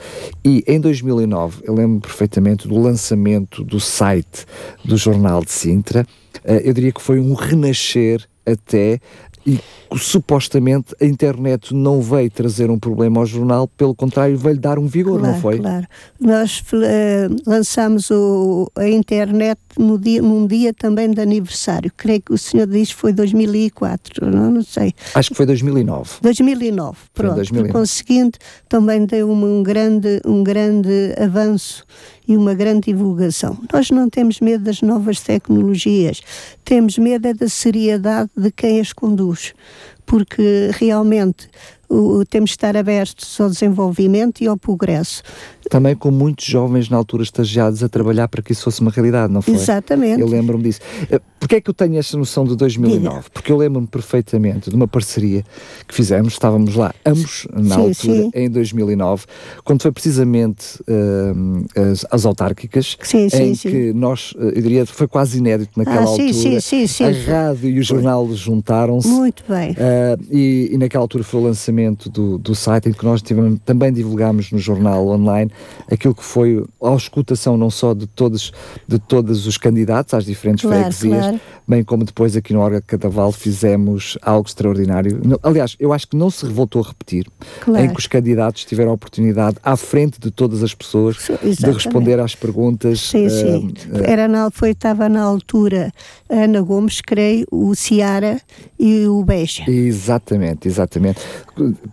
E 0.45 0.63
em 0.67 0.81
2009, 0.81 1.63
eu 1.65 1.75
lembro 1.75 2.01
perfeitamente 2.01 2.69
do 2.69 2.79
lançamento 2.79 3.65
do 3.65 3.81
site 3.81 4.47
do 4.85 4.97
Jornal 4.97 5.45
de 5.45 5.51
Sintra, 5.51 6.07
eh, 6.45 6.63
eu 6.65 6.73
diria 6.73 6.93
que 6.93 7.01
foi 7.01 7.19
um 7.19 7.35
renascer 7.35 8.27
até 8.45 9.01
e 9.47 9.61
supostamente 9.97 10.95
a 11.01 11.05
internet 11.05 11.75
não 11.75 12.01
veio 12.01 12.31
trazer 12.31 12.71
um 12.71 12.79
problema 12.79 13.21
ao 13.21 13.27
jornal, 13.27 13.67
pelo 13.67 13.95
contrário, 13.95 14.39
veio 14.39 14.59
dar 14.59 14.79
um 14.79 14.87
vigor, 14.87 15.19
claro, 15.19 15.35
não 15.35 15.41
foi? 15.41 15.59
Claro. 15.59 15.87
Nós 16.21 16.61
uh, 16.61 17.37
lançámos 17.47 18.11
o, 18.11 18.71
a 18.77 18.89
internet 18.89 19.59
no 19.77 19.99
dia, 19.99 20.23
num 20.23 20.47
dia 20.47 20.73
também 20.73 21.11
de 21.11 21.21
aniversário. 21.21 21.93
Creio 21.97 22.23
que 22.23 22.33
o 22.33 22.39
senhor 22.39 22.67
disse 22.67 22.95
que 22.95 23.01
foi 23.01 23.13
2004, 23.13 24.31
não, 24.31 24.51
não 24.51 24.63
sei. 24.63 24.95
Acho 25.15 25.31
que 25.31 25.37
foi 25.37 25.47
2009. 25.47 26.11
2009, 26.23 26.99
pronto. 27.13 27.35
2009. 27.37 27.73
Por 27.73 27.81
conseguinte, 27.81 28.39
também 28.69 29.05
deu 29.05 29.31
um, 29.31 29.63
grande, 29.63 30.21
um 30.25 30.45
grande 30.45 31.15
avanço 31.19 31.85
e 32.27 32.37
uma 32.37 32.55
grande 32.55 32.93
divulgação. 32.93 33.59
Nós 33.73 33.91
não 33.91 34.09
temos 34.09 34.41
medo 34.41 34.65
das 34.65 34.83
novas 34.83 35.21
tecnologias, 35.21 36.23
temos 36.65 36.99
medo 36.99 37.27
é 37.27 37.35
da 37.35 37.49
seriedade 37.49 38.31
de 38.37 38.51
quem 38.51 38.81
as 38.81 38.93
conduz, 38.93 39.55
porque 40.07 40.71
realmente 40.79 41.49
o, 41.93 42.25
temos 42.25 42.51
de 42.51 42.55
estar 42.55 42.77
abertos 42.77 43.39
ao 43.39 43.51
desenvolvimento 43.51 44.43
e 44.43 44.47
ao 44.47 44.57
progresso. 44.57 45.23
Também 45.69 45.95
com 45.95 46.11
muitos 46.11 46.47
jovens 46.47 46.89
na 46.89 46.97
altura 46.97 47.23
estagiados 47.23 47.83
a 47.83 47.89
trabalhar 47.89 48.29
para 48.29 48.43
que 48.43 48.53
isso 48.53 48.63
fosse 48.63 48.81
uma 48.81 48.91
realidade, 48.91 49.33
não 49.33 49.43
foi? 49.43 49.55
Exatamente. 49.55 50.21
Eu 50.21 50.27
lembro-me 50.27 50.65
disso. 50.65 50.81
Eh, 51.11 51.21
porquê 51.39 51.57
é 51.57 51.61
que 51.61 51.69
eu 51.69 51.75
tenho 51.75 51.99
esta 51.99 52.17
noção 52.17 52.45
de 52.45 52.57
2009? 52.57 52.99
Diga. 52.99 53.25
Porque 53.33 53.53
eu 53.53 53.57
lembro-me 53.57 53.87
perfeitamente 53.87 54.71
de 54.71 54.77
uma 54.77 54.89
parceria 54.89 55.45
que 55.87 55.95
fizemos, 55.95 56.33
estávamos 56.33 56.75
lá 56.75 56.95
ambos 57.05 57.47
na 57.53 57.77
sim, 57.77 57.81
altura, 57.81 58.23
sim. 58.23 58.31
em 58.35 58.51
2009, 58.51 59.25
quando 59.65 59.83
foi 59.83 59.93
precisamente 59.93 60.83
uh, 60.83 61.91
as, 61.93 62.07
as, 62.11 62.27
autárquicas, 62.27 62.97
sim, 63.03 63.29
em 63.33 63.55
que 63.55 63.93
nós, 63.93 64.35
eh, 64.39 64.53
eu 64.57 64.63
diria, 64.63 64.87
foi 64.87 65.07
quase 65.07 65.39
inédito 65.39 65.79
naquela 65.79 66.01
ah, 66.01 66.09
altura. 66.09 66.33
Sim, 66.33 66.61
sim, 66.61 66.87
sim, 66.87 67.05
a 67.05 67.49
rádio 67.49 67.71
e 67.71 67.79
o 67.79 67.83
jornal 67.83 68.29
juntaram-se. 68.33 69.09
Muito 69.09 69.45
bem. 69.49 69.73
Uh, 69.73 70.27
e, 70.31 70.71
e 70.73 70.79
naquela 70.79 71.05
altura 71.05 71.25
foi 71.25 71.41
o 71.41 71.45
lançamento 71.45 71.82
do, 71.91 72.39
do 72.39 72.55
site 72.55 72.89
em 72.89 72.93
que 72.93 73.05
nós 73.05 73.23
tivemos, 73.23 73.61
também 73.65 73.93
divulgámos 73.93 74.51
no 74.51 74.59
jornal 74.59 75.07
online 75.09 75.51
aquilo 75.91 76.15
que 76.15 76.25
foi 76.25 76.65
a 76.83 76.89
auscultação 76.89 77.57
não 77.57 77.71
só 77.71 77.95
de 77.95 78.07
todos, 78.07 78.53
de 78.87 78.99
todos 78.99 79.47
os 79.47 79.57
candidatos 79.57 80.15
às 80.15 80.25
diferentes 80.25 80.63
claro, 80.63 80.81
freguesias, 80.81 81.21
claro. 81.21 81.41
bem 81.67 81.83
como 81.83 82.05
depois 82.05 82.37
aqui 82.37 82.53
no 82.53 82.61
Orga 82.61 82.81
de 82.81 82.87
Cadaval 82.87 83.33
fizemos 83.33 84.17
algo 84.23 84.47
extraordinário. 84.47 85.21
Aliás, 85.43 85.77
eu 85.79 85.93
acho 85.93 86.09
que 86.09 86.17
não 86.17 86.31
se 86.31 86.47
voltou 86.47 86.83
a 86.83 86.89
repetir, 86.89 87.27
claro. 87.61 87.85
em 87.85 87.89
que 87.91 87.99
os 87.99 88.07
candidatos 88.07 88.65
tiveram 88.65 88.91
a 88.91 88.95
oportunidade 88.95 89.57
à 89.63 89.77
frente 89.77 90.21
de 90.21 90.31
todas 90.31 90.63
as 90.63 90.75
pessoas 90.75 91.17
de 91.43 91.71
responder 91.71 92.21
às 92.21 92.35
perguntas. 92.35 93.01
Sim, 93.01 93.29
sim. 93.29 93.75
Uh, 93.91 94.05
Era 94.05 94.29
na, 94.29 94.51
foi, 94.51 94.71
estava 94.71 95.09
na 95.09 95.23
altura 95.23 95.93
Ana 96.29 96.61
Gomes, 96.61 97.01
creio, 97.01 97.47
o 97.51 97.75
Ciara 97.75 98.41
e 98.79 99.07
o 99.07 99.23
Beja. 99.25 99.65
Exatamente, 99.69 100.69
exatamente 100.69 101.21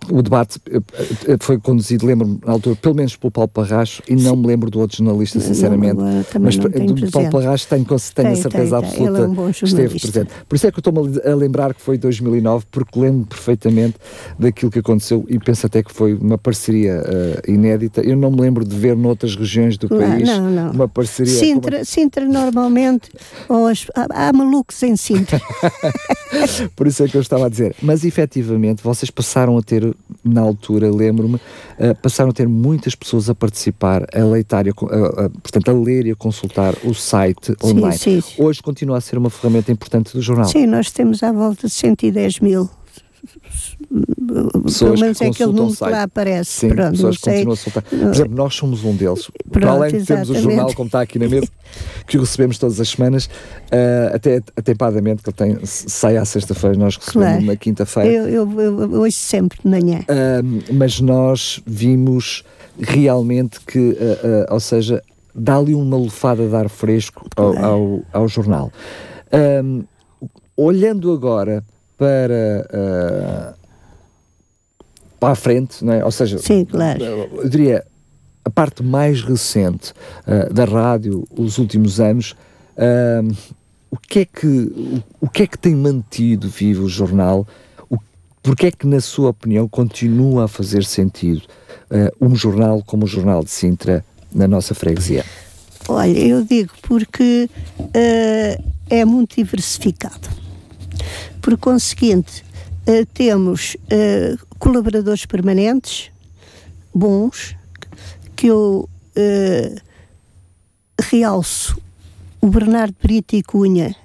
o 0.10 0.22
debate 0.22 0.60
eh, 0.72 0.82
eh, 1.28 1.38
foi 1.39 1.60
conduzido, 1.60 2.06
lembro-me, 2.06 2.39
na 2.46 2.54
altura, 2.54 2.76
pelo 2.76 2.96
menos 2.96 3.15
pelo 3.15 3.32
Paulo 3.32 3.50
Parracho, 3.50 4.02
e 4.08 4.15
não 4.15 4.36
me 4.36 4.48
lembro 4.48 4.70
do 4.70 4.80
outro 4.80 4.98
jornalista, 4.98 5.39
sinceramente. 5.39 5.96
Não, 5.96 6.24
mas 6.39 6.58
do 6.58 7.12
Paulo 7.12 7.30
Parracho 7.30 7.68
tenho, 7.68 7.86
tenho 7.86 7.98
a 7.98 8.36
certeza 8.36 8.80
tem, 8.80 8.89
absoluta 8.89 9.22
é 9.22 9.28
um 9.28 9.52
que 9.52 9.65
esteve 9.65 10.00
presente. 10.00 10.32
Por 10.48 10.56
isso 10.56 10.68
é 10.68 10.72
que 10.72 10.78
eu 10.78 10.82
estou-me 10.82 11.20
a 11.20 11.36
lembrar 11.36 11.74
que 11.74 11.82
foi 11.82 11.98
2009, 11.98 12.65
porque 12.72 13.00
lembro 13.00 13.28
perfeitamente 13.28 13.96
daquilo 14.38 14.72
que 14.72 14.80
aconteceu 14.80 15.26
e 15.28 15.39
penso 15.39 15.65
até 15.65 15.84
que 15.84 15.92
foi 15.92 16.13
uma 16.13 16.38
parceria 16.38 17.02
uh, 17.02 17.52
inédita. 17.52 18.02
Eu 18.02 18.15
não 18.15 18.32
me 18.32 18.42
lembro 18.42 18.65
de 18.65 18.76
ver 18.76 18.96
noutras 18.96 19.36
regiões 19.36 19.78
do 19.78 19.88
país 19.89 20.28
não. 20.28 20.72
uma 20.72 20.88
parceria. 20.88 21.34
Sintra, 21.34 21.72
como... 21.78 21.86
Sintra 21.86 22.26
normalmente, 22.26 23.10
ou 23.48 23.68
as, 23.68 23.86
há, 23.96 24.30
há 24.30 24.34
malucos 24.34 24.82
em 24.84 24.96
Sintra. 24.96 25.39
Por 26.76 26.88
isso 26.88 27.04
é 27.04 27.08
que 27.08 27.18
eu 27.18 27.22
estava 27.22 27.46
a 27.46 27.50
dizer. 27.50 27.76
Mas 27.82 28.04
efetivamente 28.04 28.84
vocês 28.84 29.10
passaram 29.10 29.56
a 29.60 29.63
ter, 29.63 29.95
na 30.24 30.41
altura, 30.41 30.91
lembro-me, 30.91 31.36
uh, 31.36 31.95
passaram 32.02 32.30
a 32.32 32.34
ter 32.34 32.48
muitas 32.48 32.95
pessoas 32.95 33.30
a 33.30 33.36
participar, 33.36 34.06
a 34.13 34.24
leitar, 34.24 34.65
a, 34.67 34.72
a, 34.72 35.26
a, 35.26 35.30
portanto, 35.30 35.69
a 35.69 35.74
ler 35.74 36.08
e 36.08 36.12
a 36.12 36.15
consultar 36.15 36.76
o 36.84 36.93
site 36.93 37.56
online. 37.63 37.98
Sim, 37.98 38.22
sim. 38.22 38.41
Hoje 38.41 38.62
continua 38.62 38.98
a 38.98 39.02
ser 39.02 39.17
uma 39.17 39.30
ferramenta 39.30 39.72
importante 39.72 40.13
do 40.13 40.22
jornal. 40.22 40.48
Sim, 40.48 40.65
nós 40.65 40.91
temos 40.91 41.24
à 41.24 41.32
volta 41.32 41.67
de 41.67 41.74
110 41.74 42.39
mil 42.39 42.69
pessoas 44.63 44.91
pelo 44.91 45.02
menos 45.02 45.17
que 45.17 45.23
é 45.23 45.28
aquele 45.28 45.52
número 45.52 45.75
que 45.75 45.84
lá 45.84 46.04
aparece. 46.04 46.52
Sim, 46.52 46.69
Pronto, 46.69 46.91
pessoas 46.91 47.17
que 47.17 47.23
continuam 47.23 47.54
a 47.54 47.58
soltar. 47.58 47.84
Por 47.84 48.10
exemplo, 48.10 48.36
nós 48.36 48.56
somos 48.56 48.84
um 48.84 48.95
deles. 48.95 49.32
Pronto, 49.49 49.49
Para 49.52 49.71
além 49.71 49.97
de 49.97 50.06
termos 50.06 50.30
o 50.30 50.36
jornal, 50.36 50.73
como 50.73 50.88
está 50.88 51.02
aqui 51.02 51.17
na 51.17 51.28
mesa, 51.28 51.47
que 52.08 52.17
o 52.17 52.21
recebemos 52.21 52.58
todas 52.58 52.80
as 52.80 52.89
semanas, 52.89 53.25
uh, 53.25 54.15
até 54.15 54.41
atempadamente, 54.56 55.23
que 55.23 55.30
ele 55.30 55.36
tem, 55.36 55.65
sai 55.65 56.17
à 56.17 56.25
sexta-feira, 56.25 56.78
nós 56.78 56.97
recebemos 56.97 57.32
claro. 57.32 57.45
na 57.45 57.56
quinta-feira. 57.56 58.10
Eu, 58.10 58.28
eu, 58.28 58.62
eu, 58.62 58.91
hoje 59.02 59.15
sempre 59.15 59.60
de 59.63 59.69
manhã. 59.69 59.99
Uh, 60.02 60.73
mas 60.73 60.99
nós 60.99 61.62
vimos 61.65 62.43
realmente 62.80 63.60
que, 63.62 63.80
uh, 63.80 64.54
ou 64.54 64.60
seja, 64.60 65.02
dá-lhe 65.34 65.73
uma 65.73 65.97
lufada 65.97 66.47
de 66.47 66.56
ar 66.56 66.69
fresco 66.69 67.25
ao, 67.36 67.58
ao, 67.58 68.02
ao 68.12 68.28
jornal. 68.28 68.71
Um, 69.63 69.84
olhando 70.58 71.12
agora 71.12 71.63
para, 71.97 73.56
para 75.19 75.34
a 75.34 75.36
frente, 75.36 75.84
não 75.84 75.93
é? 75.93 76.03
ou 76.03 76.12
seja, 76.12 76.38
Sim, 76.38 76.65
claro. 76.65 77.03
eu 77.03 77.49
diria 77.49 77.86
a 78.43 78.49
parte 78.49 78.82
mais 78.84 79.21
recente 79.21 79.93
uh, 80.25 80.53
da 80.53 80.65
rádio, 80.65 81.27
os 81.36 81.58
últimos 81.58 81.99
anos, 81.99 82.36
uh, 82.77 83.36
o, 83.91 83.97
que 83.97 84.19
é 84.19 84.25
que, 84.25 84.47
o, 84.47 85.03
o, 85.21 85.29
que 85.29 85.43
é 85.43 85.47
que 85.47 85.58
tem 85.58 85.75
mantido 85.75 86.47
vivo 86.47 86.86
o 86.86 86.89
jornal? 86.89 87.47
O, 87.89 87.97
porque 88.41 88.67
é 88.67 88.71
que, 88.71 88.88
na 88.88 89.01
sua 89.01 89.29
opinião, 89.29 89.67
continua 89.67 90.45
a 90.45 90.47
fazer 90.47 90.84
sentido 90.84 91.41
um 92.21 92.36
jornal 92.36 92.84
como 92.86 93.05
o 93.05 93.08
Jornal 93.08 93.43
de 93.43 93.49
Sintra 93.49 94.05
na 94.32 94.47
nossa 94.47 94.75
freguesia? 94.75 95.25
Olha, 95.88 96.19
eu 96.19 96.45
digo 96.45 96.71
porque 96.84 97.49
é 98.88 99.03
muito 99.05 99.38
diversificado 99.38 100.29
por 101.41 101.58
conseguinte, 101.58 102.43
uh, 102.88 103.05
temos 103.13 103.75
uh, 103.75 104.48
colaboradores 104.60 105.26
permanentes, 105.26 106.12
bons, 106.93 107.56
que 108.36 108.48
eu 108.48 108.88
uh, 109.17 109.82
realço 111.02 111.78
o 112.41 112.48
Bernardo 112.48 112.95
Brito 113.02 113.36
e 113.36 113.43
Cunha, 113.43 113.95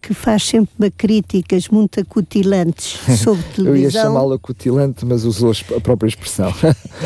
que 0.00 0.12
faz 0.12 0.44
sempre 0.44 0.72
uma 0.78 0.90
críticas 0.90 1.68
muito 1.68 2.00
acutilantes 2.00 2.98
sobre 3.18 3.42
televisão. 3.54 3.66
eu 3.74 3.76
ia 3.76 3.90
chamá-lo 3.90 4.32
acutilante, 4.32 5.04
mas 5.06 5.24
usou 5.24 5.52
a 5.76 5.80
própria 5.80 6.08
expressão. 6.08 6.52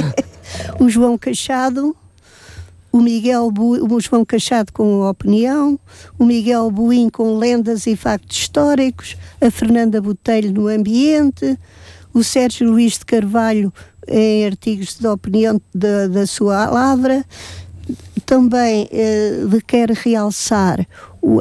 o 0.80 0.88
João 0.88 1.18
Cachado, 1.18 1.94
o 2.90 3.00
Miguel 3.00 3.50
Bu, 3.50 3.94
o 3.94 4.00
João 4.00 4.24
Cachado 4.24 4.72
com 4.72 5.02
opinião, 5.02 5.78
o 6.18 6.24
Miguel 6.24 6.70
Buim 6.70 7.10
com 7.10 7.38
lendas 7.38 7.86
e 7.86 7.94
factos 7.94 8.38
históricos, 8.38 9.16
a 9.40 9.50
Fernanda 9.50 10.00
Botelho 10.00 10.52
no 10.52 10.68
ambiente, 10.68 11.58
o 12.16 12.24
Sérgio 12.24 12.70
Luís 12.70 12.94
de 12.94 13.04
Carvalho 13.04 13.70
em 14.08 14.46
artigos 14.46 14.96
de 14.98 15.06
opinião 15.06 15.60
da, 15.74 16.08
da 16.08 16.26
sua 16.26 16.64
lavra. 16.70 17.22
Também 18.24 18.88
eh, 18.90 19.42
quero 19.66 19.92
realçar 19.92 20.80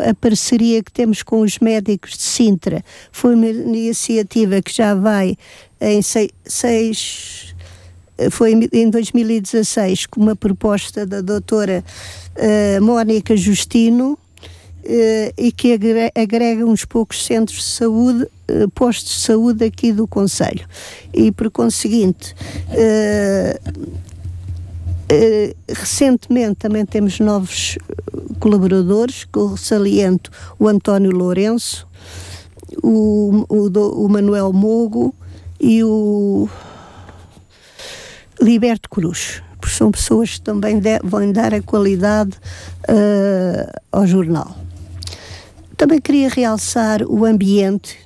a 0.05 0.13
parceria 0.13 0.83
que 0.83 0.91
temos 0.91 1.23
com 1.23 1.39
os 1.39 1.59
médicos 1.59 2.11
de 2.11 2.23
Sintra. 2.23 2.83
Foi 3.09 3.35
uma 3.35 3.47
iniciativa 3.47 4.61
que 4.61 4.73
já 4.73 4.93
vai 4.93 5.37
em 5.79 6.01
seis, 6.01 6.29
seis 6.43 7.55
foi 8.29 8.53
em 8.71 8.89
2016 8.89 10.07
com 10.07 10.21
uma 10.21 10.35
proposta 10.35 11.05
da 11.05 11.21
doutora 11.21 11.83
uh, 12.37 12.83
Mónica 12.83 13.35
Justino 13.35 14.19
e 15.37 15.51
que 15.51 15.73
agrega, 16.15 16.65
uns 16.65 16.85
poucos 16.85 17.25
centros 17.25 17.57
de 17.57 17.63
saúde, 17.63 18.27
uh, 18.49 18.69
postos 18.69 19.15
de 19.15 19.21
saúde 19.21 19.65
aqui 19.65 19.91
do 19.91 20.07
Conselho. 20.07 20.67
E 21.13 21.31
por 21.31 21.49
conseguinte, 21.49 22.35
recentemente 25.67 26.55
também 26.55 26.85
temos 26.85 27.19
novos 27.19 27.77
colaboradores, 28.39 29.23
que 29.25 29.39
eu 29.39 29.57
saliento 29.57 30.31
o 30.59 30.67
António 30.67 31.11
Lourenço, 31.11 31.87
o, 32.83 33.45
o, 33.49 34.05
o 34.05 34.09
Manuel 34.09 34.51
Mogo 34.53 35.13
e 35.59 35.83
o 35.83 36.47
Liberto 38.41 38.89
Cruz, 38.89 39.41
são 39.65 39.91
pessoas 39.91 40.35
que 40.35 40.41
também 40.41 40.79
de, 40.79 40.99
vão 41.03 41.31
dar 41.31 41.53
a 41.53 41.61
qualidade 41.61 42.37
uh, 42.87 43.81
ao 43.91 44.05
jornal. 44.05 44.55
Também 45.77 45.99
queria 45.99 46.29
realçar 46.29 47.03
o 47.03 47.25
ambiente 47.25 47.97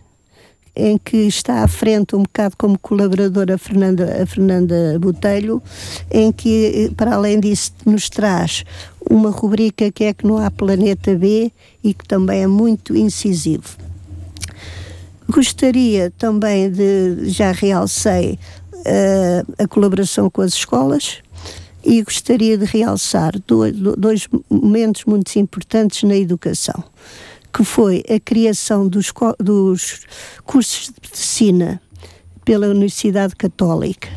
em 0.75 0.97
que 0.97 1.17
está 1.17 1.63
à 1.63 1.67
frente 1.67 2.15
um 2.15 2.23
bocado 2.23 2.55
como 2.57 2.79
colaboradora 2.79 3.55
a 3.55 3.57
Fernanda, 3.57 4.23
a 4.23 4.25
Fernanda 4.25 4.97
Botelho, 4.99 5.61
em 6.09 6.31
que, 6.31 6.91
para 6.95 7.15
além 7.15 7.39
disso, 7.39 7.73
nos 7.85 8.09
traz 8.09 8.63
uma 9.09 9.29
rubrica 9.29 9.91
que 9.91 10.05
é 10.05 10.13
que 10.13 10.25
não 10.25 10.37
há 10.37 10.49
planeta 10.49 11.13
B 11.15 11.51
e 11.83 11.93
que 11.93 12.07
também 12.07 12.43
é 12.43 12.47
muito 12.47 12.95
incisivo. 12.95 13.77
Gostaria 15.27 16.11
também 16.17 16.71
de, 16.71 17.29
já 17.29 17.51
realcei, 17.51 18.39
a 19.57 19.67
colaboração 19.67 20.29
com 20.29 20.41
as 20.41 20.53
escolas 20.53 21.17
e 21.83 22.01
gostaria 22.01 22.57
de 22.57 22.65
realçar 22.65 23.33
dois, 23.45 23.75
dois 23.75 24.27
momentos 24.49 25.05
muito 25.05 25.35
importantes 25.37 26.03
na 26.03 26.15
educação, 26.15 26.83
que 27.53 27.63
foi 27.63 28.03
a 28.09 28.19
criação 28.19 28.87
dos, 28.87 29.11
dos 29.39 30.01
cursos 30.43 30.87
de 30.87 30.93
medicina 31.01 31.81
pela 32.45 32.67
Universidade 32.67 33.35
Católica, 33.35 34.09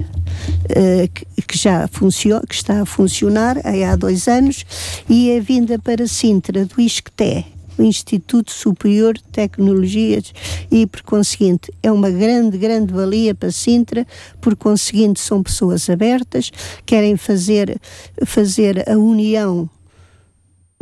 que, 1.47 1.59
já 1.59 1.87
funciona, 1.88 2.42
que 2.49 2.55
está 2.55 2.81
a 2.81 2.87
funcionar 2.87 3.59
há 3.59 3.95
dois 3.97 4.27
anos, 4.27 4.64
e 5.09 5.37
a 5.37 5.40
vinda 5.40 5.79
para 5.79 6.07
Sintra 6.07 6.64
do 6.64 6.81
ISCTE, 6.81 7.45
o 7.79 7.83
Instituto 7.83 8.51
Superior 8.51 9.14
de 9.14 9.25
Tecnologias 9.25 10.33
e, 10.71 10.87
por 10.87 11.03
conseguinte, 11.03 11.71
é 11.83 11.90
uma 11.90 12.11
grande, 12.11 12.57
grande 12.57 12.92
valia 12.92 13.35
para 13.35 13.51
Sintra, 13.51 14.07
por 14.40 14.57
conseguinte, 14.57 15.21
são 15.21 15.42
pessoas 15.42 15.88
abertas, 15.90 16.51
querem 16.87 17.16
fazer, 17.16 17.79
fazer 18.25 18.88
a 18.88 18.97
união 18.97 19.68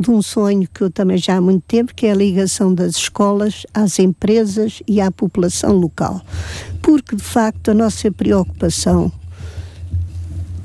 de 0.01 0.11
um 0.11 0.21
sonho 0.21 0.67
que 0.73 0.81
eu 0.81 0.89
também 0.89 1.17
já 1.17 1.37
há 1.37 1.41
muito 1.41 1.63
tempo, 1.67 1.93
que 1.95 2.07
é 2.07 2.11
a 2.11 2.15
ligação 2.15 2.73
das 2.73 2.95
escolas 2.95 3.65
às 3.73 3.99
empresas 3.99 4.81
e 4.87 4.99
à 4.99 5.11
população 5.11 5.73
local. 5.73 6.21
Porque, 6.81 7.15
de 7.15 7.23
facto, 7.23 7.71
a 7.71 7.73
nossa 7.73 8.11
preocupação 8.11 9.11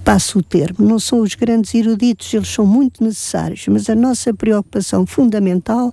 passo 0.07 0.39
o 0.39 0.43
termo, 0.43 0.87
não 0.87 1.01
são 1.01 1.21
os 1.21 1.35
grandes 1.35 1.75
eruditos, 1.75 2.33
eles 2.33 2.47
são 2.47 2.65
muito 2.65 3.03
necessários, 3.03 3.67
mas 3.67 3.91
a 3.91 3.95
nossa 3.97 4.33
preocupação 4.33 5.05
fundamental 5.05 5.93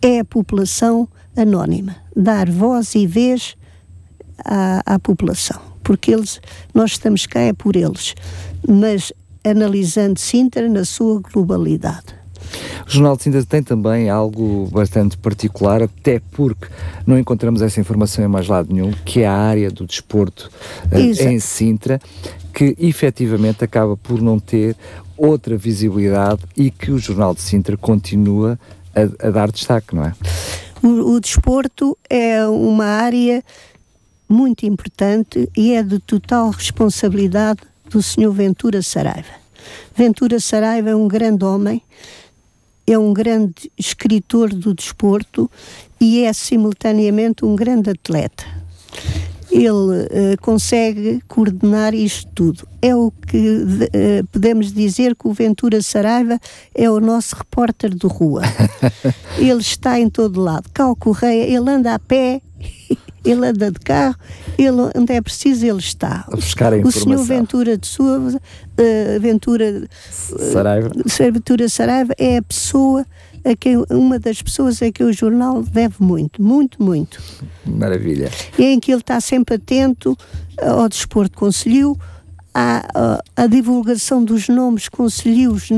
é 0.00 0.20
a 0.20 0.24
população 0.24 1.08
anónima, 1.36 1.96
dar 2.14 2.48
voz 2.48 2.94
e 2.94 3.08
vez 3.08 3.56
à, 4.44 4.94
à 4.94 4.98
população, 5.00 5.60
porque 5.82 6.12
eles, 6.12 6.40
nós 6.72 6.92
estamos 6.92 7.26
cá 7.26 7.40
é 7.40 7.52
por 7.52 7.74
eles, 7.74 8.14
mas 8.68 9.12
analisando 9.44 10.20
Sintra 10.20 10.68
na 10.68 10.84
sua 10.84 11.20
globalidade. 11.20 12.19
O 12.86 12.90
Jornal 12.90 13.16
de 13.16 13.22
Sintra 13.22 13.44
tem 13.44 13.62
também 13.62 14.10
algo 14.10 14.68
bastante 14.72 15.16
particular, 15.16 15.82
até 15.82 16.20
porque 16.32 16.66
não 17.06 17.18
encontramos 17.18 17.62
essa 17.62 17.80
informação 17.80 18.24
em 18.24 18.28
mais 18.28 18.48
lado 18.48 18.72
nenhum, 18.72 18.92
que 19.04 19.20
é 19.20 19.26
a 19.26 19.36
área 19.36 19.70
do 19.70 19.86
desporto 19.86 20.50
uh, 20.92 20.98
em 20.98 21.38
Sintra, 21.38 22.00
que 22.52 22.76
efetivamente 22.78 23.64
acaba 23.64 23.96
por 23.96 24.20
não 24.20 24.38
ter 24.38 24.76
outra 25.16 25.56
visibilidade 25.56 26.42
e 26.56 26.70
que 26.70 26.90
o 26.90 26.98
Jornal 26.98 27.34
de 27.34 27.42
Sintra 27.42 27.76
continua 27.76 28.58
a, 28.94 29.26
a 29.28 29.30
dar 29.30 29.50
destaque, 29.50 29.94
não 29.94 30.04
é? 30.04 30.14
O, 30.82 31.14
o 31.14 31.20
desporto 31.20 31.96
é 32.08 32.46
uma 32.46 32.86
área 32.86 33.44
muito 34.28 34.64
importante 34.64 35.48
e 35.56 35.72
é 35.72 35.82
de 35.82 35.98
total 35.98 36.50
responsabilidade 36.50 37.60
do 37.90 38.00
Sr. 38.00 38.30
Ventura 38.30 38.80
Saraiva. 38.80 39.40
Ventura 39.94 40.40
Saraiva 40.40 40.90
é 40.90 40.96
um 40.96 41.08
grande 41.08 41.44
homem, 41.44 41.82
é 42.92 42.98
um 42.98 43.12
grande 43.12 43.70
escritor 43.78 44.50
do 44.50 44.74
desporto 44.74 45.50
e 46.00 46.24
é 46.24 46.32
simultaneamente 46.32 47.44
um 47.44 47.54
grande 47.54 47.90
atleta 47.90 48.60
ele 49.50 49.70
uh, 49.70 50.40
consegue 50.40 51.20
coordenar 51.26 51.94
isto 51.94 52.30
tudo. 52.34 52.68
É 52.80 52.94
o 52.94 53.10
que 53.10 53.36
uh, 53.36 54.26
podemos 54.30 54.72
dizer 54.72 55.16
que 55.16 55.26
o 55.26 55.32
Ventura 55.32 55.82
Saraiva 55.82 56.38
é 56.74 56.88
o 56.88 57.00
nosso 57.00 57.34
repórter 57.36 57.90
de 57.90 58.06
rua. 58.06 58.42
ele 59.38 59.60
está 59.60 59.98
em 59.98 60.08
todo 60.08 60.40
lado. 60.40 60.70
Cal 60.72 60.94
Correia, 60.94 61.44
ele 61.44 61.68
anda 61.68 61.94
a 61.94 61.98
pé, 61.98 62.40
ele 63.24 63.46
anda 63.46 63.70
de 63.70 63.80
carro, 63.80 64.16
ele, 64.58 64.90
onde 64.94 65.12
é 65.12 65.20
preciso 65.20 65.66
ele 65.66 65.78
está. 65.78 66.24
A 66.28 66.36
buscar 66.36 66.72
a 66.72 66.76
o 66.78 66.90
senhor 66.90 67.22
Ventura 67.24 67.76
de 67.76 67.86
Souza, 67.86 68.38
uh, 68.38 69.20
Ventura, 69.20 69.88
Saraiva. 70.10 70.90
Ventura 71.32 71.68
Saraiva 71.68 72.14
é 72.18 72.38
a 72.38 72.42
pessoa 72.42 73.04
a 73.44 73.56
quem, 73.56 73.82
uma 73.90 74.18
das 74.18 74.42
pessoas 74.42 74.82
a 74.82 74.90
que 74.90 75.02
o 75.02 75.12
jornal 75.12 75.62
deve 75.62 75.96
muito, 76.00 76.42
muito, 76.42 76.82
muito. 76.82 77.20
Maravilha. 77.66 78.30
E 78.58 78.64
em 78.64 78.78
que 78.78 78.92
ele 78.92 79.00
está 79.00 79.20
sempre 79.20 79.56
atento 79.56 80.16
ao 80.60 80.88
desporto 80.88 81.36
conselho, 81.38 81.96
à, 82.52 82.82
à, 82.94 83.44
à, 83.44 83.46
divulgação 83.46 84.22
dos 84.24 84.48
nomes 84.48 84.88
conselhos 84.88 85.68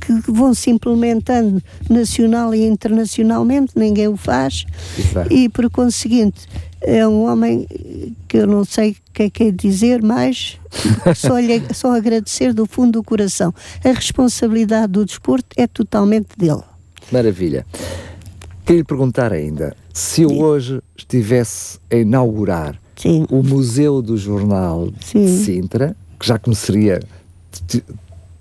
que 0.00 0.12
vão 0.30 0.54
se 0.54 0.70
implementando 0.70 1.62
nacional 1.88 2.54
e 2.54 2.64
internacionalmente, 2.64 3.72
ninguém 3.74 4.08
o 4.08 4.16
faz, 4.16 4.64
Exato. 4.98 5.32
e 5.32 5.48
por 5.48 5.70
conseguinte 5.70 6.46
é 6.82 7.06
um 7.06 7.24
homem 7.30 7.66
que 8.28 8.38
eu 8.38 8.46
não 8.46 8.64
sei 8.64 8.92
o 8.92 8.96
que 9.12 9.22
é 9.24 9.30
que 9.30 9.44
é 9.44 9.50
dizer, 9.50 10.02
mas 10.02 10.58
só, 11.16 11.38
lhe, 11.38 11.62
só 11.74 11.94
agradecer 11.96 12.52
do 12.52 12.66
fundo 12.66 12.92
do 12.92 13.04
coração. 13.04 13.54
A 13.84 13.92
responsabilidade 13.92 14.92
do 14.92 15.04
desporto 15.04 15.48
é 15.56 15.66
totalmente 15.66 16.28
dele. 16.36 16.62
Maravilha. 17.10 17.66
Queria 18.64 18.80
lhe 18.80 18.84
perguntar 18.84 19.32
ainda, 19.32 19.76
Se 19.92 20.22
eu 20.22 20.30
Sim. 20.30 20.42
hoje 20.42 20.80
estivesse 20.96 21.78
a 21.90 21.96
inaugurar 21.96 22.80
Sim. 22.96 23.26
o 23.30 23.42
Museu 23.42 24.00
do 24.00 24.16
Jornal 24.16 24.92
Sim. 25.00 25.24
de 25.24 25.44
Sintra, 25.44 25.96
que 26.18 26.26
já 26.26 26.38
começaria. 26.38 27.00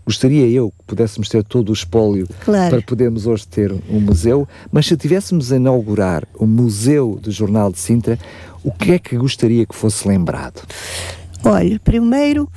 Gostaria 0.05 0.47
eu 0.47 0.71
que 0.71 0.85
pudéssemos 0.87 1.29
ter 1.29 1.43
todo 1.43 1.69
o 1.69 1.73
espólio 1.73 2.27
Claro. 2.43 2.69
para 2.71 2.81
podermos 2.81 3.27
hoje 3.27 3.47
ter 3.47 3.71
um 3.89 3.99
museu, 3.99 4.47
mas 4.71 4.87
se 4.87 4.97
tivéssemos 4.97 5.51
a 5.51 5.55
inaugurar 5.57 6.27
o 6.35 6.45
Museu 6.47 7.19
do 7.21 7.31
Jornal 7.31 7.71
de 7.71 7.79
Sintra, 7.79 8.17
o 8.63 8.71
que 8.71 8.93
é 8.93 8.99
que 8.99 9.15
gostaria 9.17 9.65
que 9.65 9.75
fosse 9.75 10.07
lembrado? 10.07 10.61
Olha, 11.43 11.79
primeiro, 11.79 12.49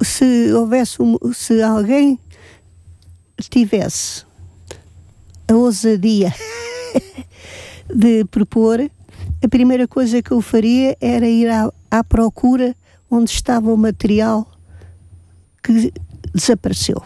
se 0.00 0.52
houvesse 0.52 0.98
se 1.34 1.62
alguém 1.62 2.18
tivesse 3.50 4.24
a 5.48 5.54
ousadia 5.54 6.32
de 7.94 8.24
propor, 8.26 8.80
a 9.42 9.48
primeira 9.48 9.86
coisa 9.88 10.22
que 10.22 10.30
eu 10.32 10.40
faria 10.40 10.96
era 11.00 11.26
ir 11.26 11.48
à, 11.48 11.70
à 11.90 12.04
procura 12.04 12.74
onde 13.10 13.30
estava 13.30 13.72
o 13.72 13.76
material 13.76 14.46
que 15.62 15.92
desapareceu. 16.34 17.00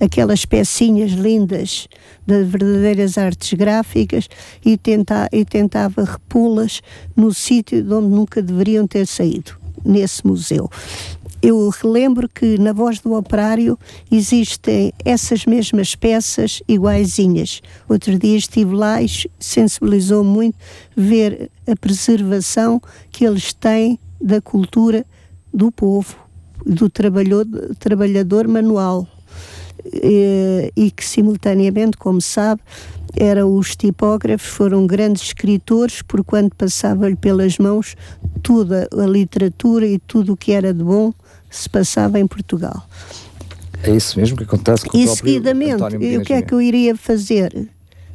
Aquelas 0.00 0.46
pecinhas 0.46 1.12
lindas 1.12 1.86
das 2.26 2.48
verdadeiras 2.48 3.18
artes 3.18 3.52
gráficas 3.52 4.28
e, 4.64 4.78
tentar, 4.78 5.28
e 5.30 5.44
tentava 5.44 6.04
repô-las 6.04 6.80
no 7.14 7.34
sítio 7.34 7.82
de 7.82 7.92
onde 7.92 8.08
nunca 8.08 8.40
deveriam 8.40 8.86
ter 8.86 9.06
saído, 9.06 9.52
nesse 9.84 10.26
museu. 10.26 10.70
Eu 11.42 11.70
relembro 11.70 12.28
que 12.28 12.58
na 12.58 12.70
Voz 12.72 13.00
do 13.00 13.14
Operário 13.14 13.78
existem 14.12 14.92
essas 15.02 15.46
mesmas 15.46 15.94
peças 15.94 16.62
iguaizinhas. 16.68 17.62
Outro 17.88 18.18
dia 18.18 18.36
estive 18.36 18.74
lá 18.74 19.02
e 19.02 19.06
sensibilizou 19.38 20.22
muito 20.22 20.58
ver 20.94 21.50
a 21.66 21.74
preservação 21.74 22.80
que 23.10 23.24
eles 23.24 23.54
têm 23.54 23.98
da 24.20 24.38
cultura 24.38 25.06
do 25.52 25.72
povo, 25.72 26.14
do 26.64 26.88
trabalhador, 26.88 28.48
manual. 28.48 29.06
Eh, 29.84 30.70
E 30.76 30.90
que 30.90 31.04
simultaneamente, 31.04 31.96
como 31.96 32.20
sabe, 32.20 32.60
eram 33.16 33.56
os 33.56 33.74
tipógrafos, 33.74 34.46
foram 34.48 34.86
grandes 34.86 35.22
escritores, 35.22 36.02
por 36.02 36.22
quando 36.22 36.54
passava-lhe 36.54 37.16
pelas 37.16 37.58
mãos 37.58 37.96
toda 38.42 38.88
a 38.92 39.06
literatura 39.06 39.86
e 39.86 39.98
tudo 39.98 40.34
o 40.34 40.36
que 40.36 40.52
era 40.52 40.72
de 40.72 40.84
bom 40.84 41.12
se 41.50 41.68
passava 41.68 42.20
em 42.20 42.26
Portugal. 42.26 42.86
É 43.82 43.90
isso 43.90 44.18
mesmo 44.18 44.36
que 44.36 44.44
acontece 44.44 44.84
com 44.86 44.96
o 44.96 45.00
E 45.00 45.08
seguidamente, 45.08 45.72
António 45.72 45.96
e 45.96 46.00
Medina 46.00 46.22
o 46.22 46.24
que 46.26 46.32
é 46.34 46.42
que 46.42 46.54
eu 46.54 46.60
iria 46.60 46.94
fazer? 46.96 47.68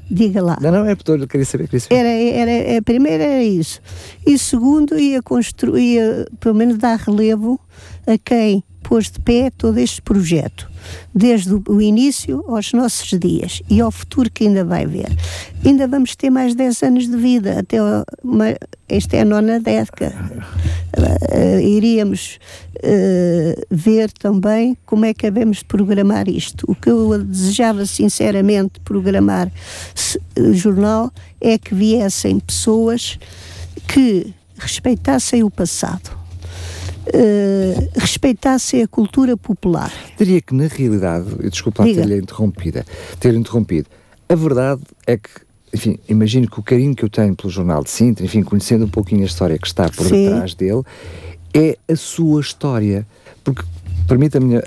Diga 0.10 0.42
lá. 0.42 0.58
Não, 0.62 0.72
não, 0.72 0.86
é 0.86 0.96
porque 0.96 1.12
eu 1.12 1.28
queria 1.28 1.46
saber, 1.46 1.66
queria 1.66 1.80
saber. 1.80 1.96
Era, 1.96 2.10
era, 2.10 2.78
a 2.78 2.82
primeira 2.82 3.24
era 3.24 3.44
isso. 3.44 3.82
E 4.26 4.38
segundo, 4.38 5.00
ia 5.00 5.22
construir, 5.22 5.96
ia, 5.96 6.28
pelo 6.40 6.56
menos 6.56 6.78
dar 6.78 6.98
relevo 6.98 7.60
a 8.06 8.18
quem 8.18 8.64
pôs 8.88 9.10
de 9.10 9.20
pé 9.20 9.50
todo 9.50 9.80
este 9.80 10.02
projeto, 10.02 10.70
desde 11.14 11.54
o, 11.68 11.82
início 11.82 12.44
aos 12.48 12.72
nossos 12.74 13.18
dias 13.20 13.62
e 13.70 13.82
ao 13.82 13.90
futuro 13.92 14.30
que 14.32 14.46
ainda 14.46 14.64
vai 14.64 14.86
ver. 14.86 15.10
Ainda 15.66 15.88
vamos 15.88 16.16
ter 16.16 16.30
mais 16.30 16.54
10 16.54 16.84
anos 16.84 17.08
de 17.10 17.18
vida, 17.18 17.60
até 17.60 17.78
uma, 18.24 18.56
esta 18.88 19.18
é 19.18 19.22
a 19.22 19.26
nona 19.26 19.60
década. 19.60 20.14
Eh, 21.32 21.62
iríamos 21.64 22.38
eh, 22.84 23.56
ver 23.72 24.12
também 24.12 24.78
como 24.86 25.06
é 25.06 25.14
que 25.14 25.30
devemos 25.30 25.64
programar 25.64 26.30
isto. 26.30 26.66
O 26.70 26.76
que 26.76 26.90
eu 26.90 27.24
desejava 27.24 27.86
sinceramente 27.86 28.80
programar 28.82 29.52
se- 29.96 30.22
o 30.38 30.54
jornal 30.54 31.12
é 31.42 31.58
que 31.58 31.74
viessem 31.74 32.40
pessoas 32.40 33.18
que 33.88 34.34
respeitassem 34.58 35.44
o 35.44 35.50
passado, 35.50 36.16
eh, 37.14 37.90
respeitassem 37.96 38.82
a 38.82 38.88
cultura 38.88 39.38
popular. 39.38 39.92
Diria 40.18 40.42
que 40.42 40.54
na 40.54 40.68
realidade, 40.68 41.28
e 41.42 41.50
desculpa 41.50 41.84
ter-lhe 41.84 42.18
interrompida, 42.18 42.86
ter 43.20 43.34
interrompido, 43.34 43.88
a 44.28 44.36
verdade 44.36 44.82
é 45.06 45.18
que, 45.18 45.30
enfim, 45.74 46.00
imagino 46.10 46.50
que 46.50 46.60
o 46.60 46.64
carinho 46.64 46.96
que 46.96 47.04
eu 47.04 47.10
tenho 47.10 47.36
pelo 47.36 47.50
Jornal 47.50 47.84
de 47.84 47.90
Sintra, 47.90 48.26
enfim, 48.26 48.42
conhecendo 48.44 48.86
um 48.86 48.90
pouquinho 48.90 49.22
a 49.24 49.26
história 49.26 49.58
que 49.58 49.68
está 49.68 49.90
por 49.90 50.06
Sim. 50.06 50.30
detrás 50.30 50.54
dele, 50.56 50.84
é 51.54 51.78
a 51.88 51.96
sua 51.96 52.42
história. 52.42 53.06
Porque, 53.44 53.64
permita-me, 54.08 54.56
Diga, 54.56 54.64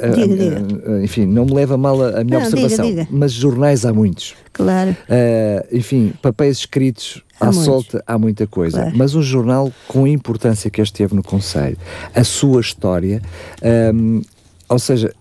a- 0.88 0.92
a- 0.96 1.05
enfim, 1.05 1.27
não 1.27 1.44
me 1.44 1.55
leva 1.55 1.77
mal 1.77 2.01
a, 2.03 2.20
a 2.20 2.24
minha 2.24 2.38
Não, 2.38 2.46
observação, 2.46 2.87
diga, 2.87 3.05
diga. 3.05 3.16
mas 3.16 3.33
jornais 3.33 3.85
há 3.85 3.92
muitos. 3.92 4.35
Claro. 4.53 4.96
Ah, 5.09 5.64
enfim, 5.72 6.12
papéis 6.20 6.59
escritos 6.59 7.22
Há 7.40 7.44
à 7.46 7.46
muitos. 7.48 7.64
solta 7.64 8.03
há 8.07 8.18
muita 8.18 8.46
coisa, 8.46 8.81
Claro. 8.83 8.96
mas 8.96 9.14
um 9.14 9.22
jornal 9.22 9.72
com 9.87 10.05
a 10.05 10.09
importância 10.09 10.70
que 10.70 10.81
este 10.81 10.94
teve 10.94 11.14
no 11.14 11.22
Conselho, 11.22 11.77
a 12.14 12.24
sua 12.24 12.61
história, 12.61 13.22
ahm, 13.62 14.20
ou 14.68 14.79
seja, 14.79 15.12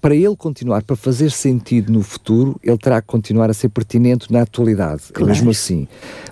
para 0.00 0.14
ele 0.14 0.34
continuar, 0.34 0.82
para 0.82 0.96
fazer 0.96 1.30
sentido 1.30 1.92
no 1.92 2.02
futuro, 2.02 2.58
ele 2.64 2.78
terá 2.78 3.00
que 3.00 3.06
continuar 3.06 3.50
a 3.50 3.54
ser 3.54 3.68
pertinente 3.68 4.32
na 4.32 4.40
atualidade, 4.42 5.02
Claro. 5.12 5.30
mesmo 5.30 5.50
assim. 5.50 5.86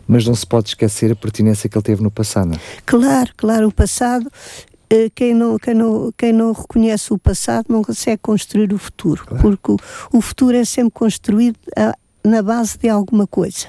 Mas 0.09 0.27
não 0.27 0.35
se 0.35 0.47
pode 0.47 0.69
esquecer 0.69 1.13
a 1.13 1.15
pertinência 1.15 1.69
que 1.69 1.77
ele 1.77 1.83
teve 1.85 2.03
no 2.03 2.11
passado. 2.11 2.55
é? 2.55 2.59
Claro, 2.87 3.31
claro, 3.37 3.69
o 3.69 3.73
passado, 3.73 4.27
eh, 4.70 4.70
quem 5.15 5.35
não, 5.35 5.59
quem, 5.59 5.75
não, 5.75 6.13
quem 6.17 6.33
não 6.33 6.53
reconhece 6.53 7.13
o 7.13 7.19
passado 7.19 7.67
não 7.69 7.83
consegue 7.83 8.19
construir 8.23 8.73
o 8.73 8.79
futuro, 8.79 9.25
porque 9.41 9.73
o, 9.73 9.77
o 10.13 10.21
futuro 10.21 10.57
é 10.57 10.65
sempre 10.65 10.91
construído 10.93 11.57
ah, 11.77 11.97
na 12.25 12.43
base 12.43 12.77
de 12.79 12.89
alguma 12.89 13.27
coisa. 13.27 13.67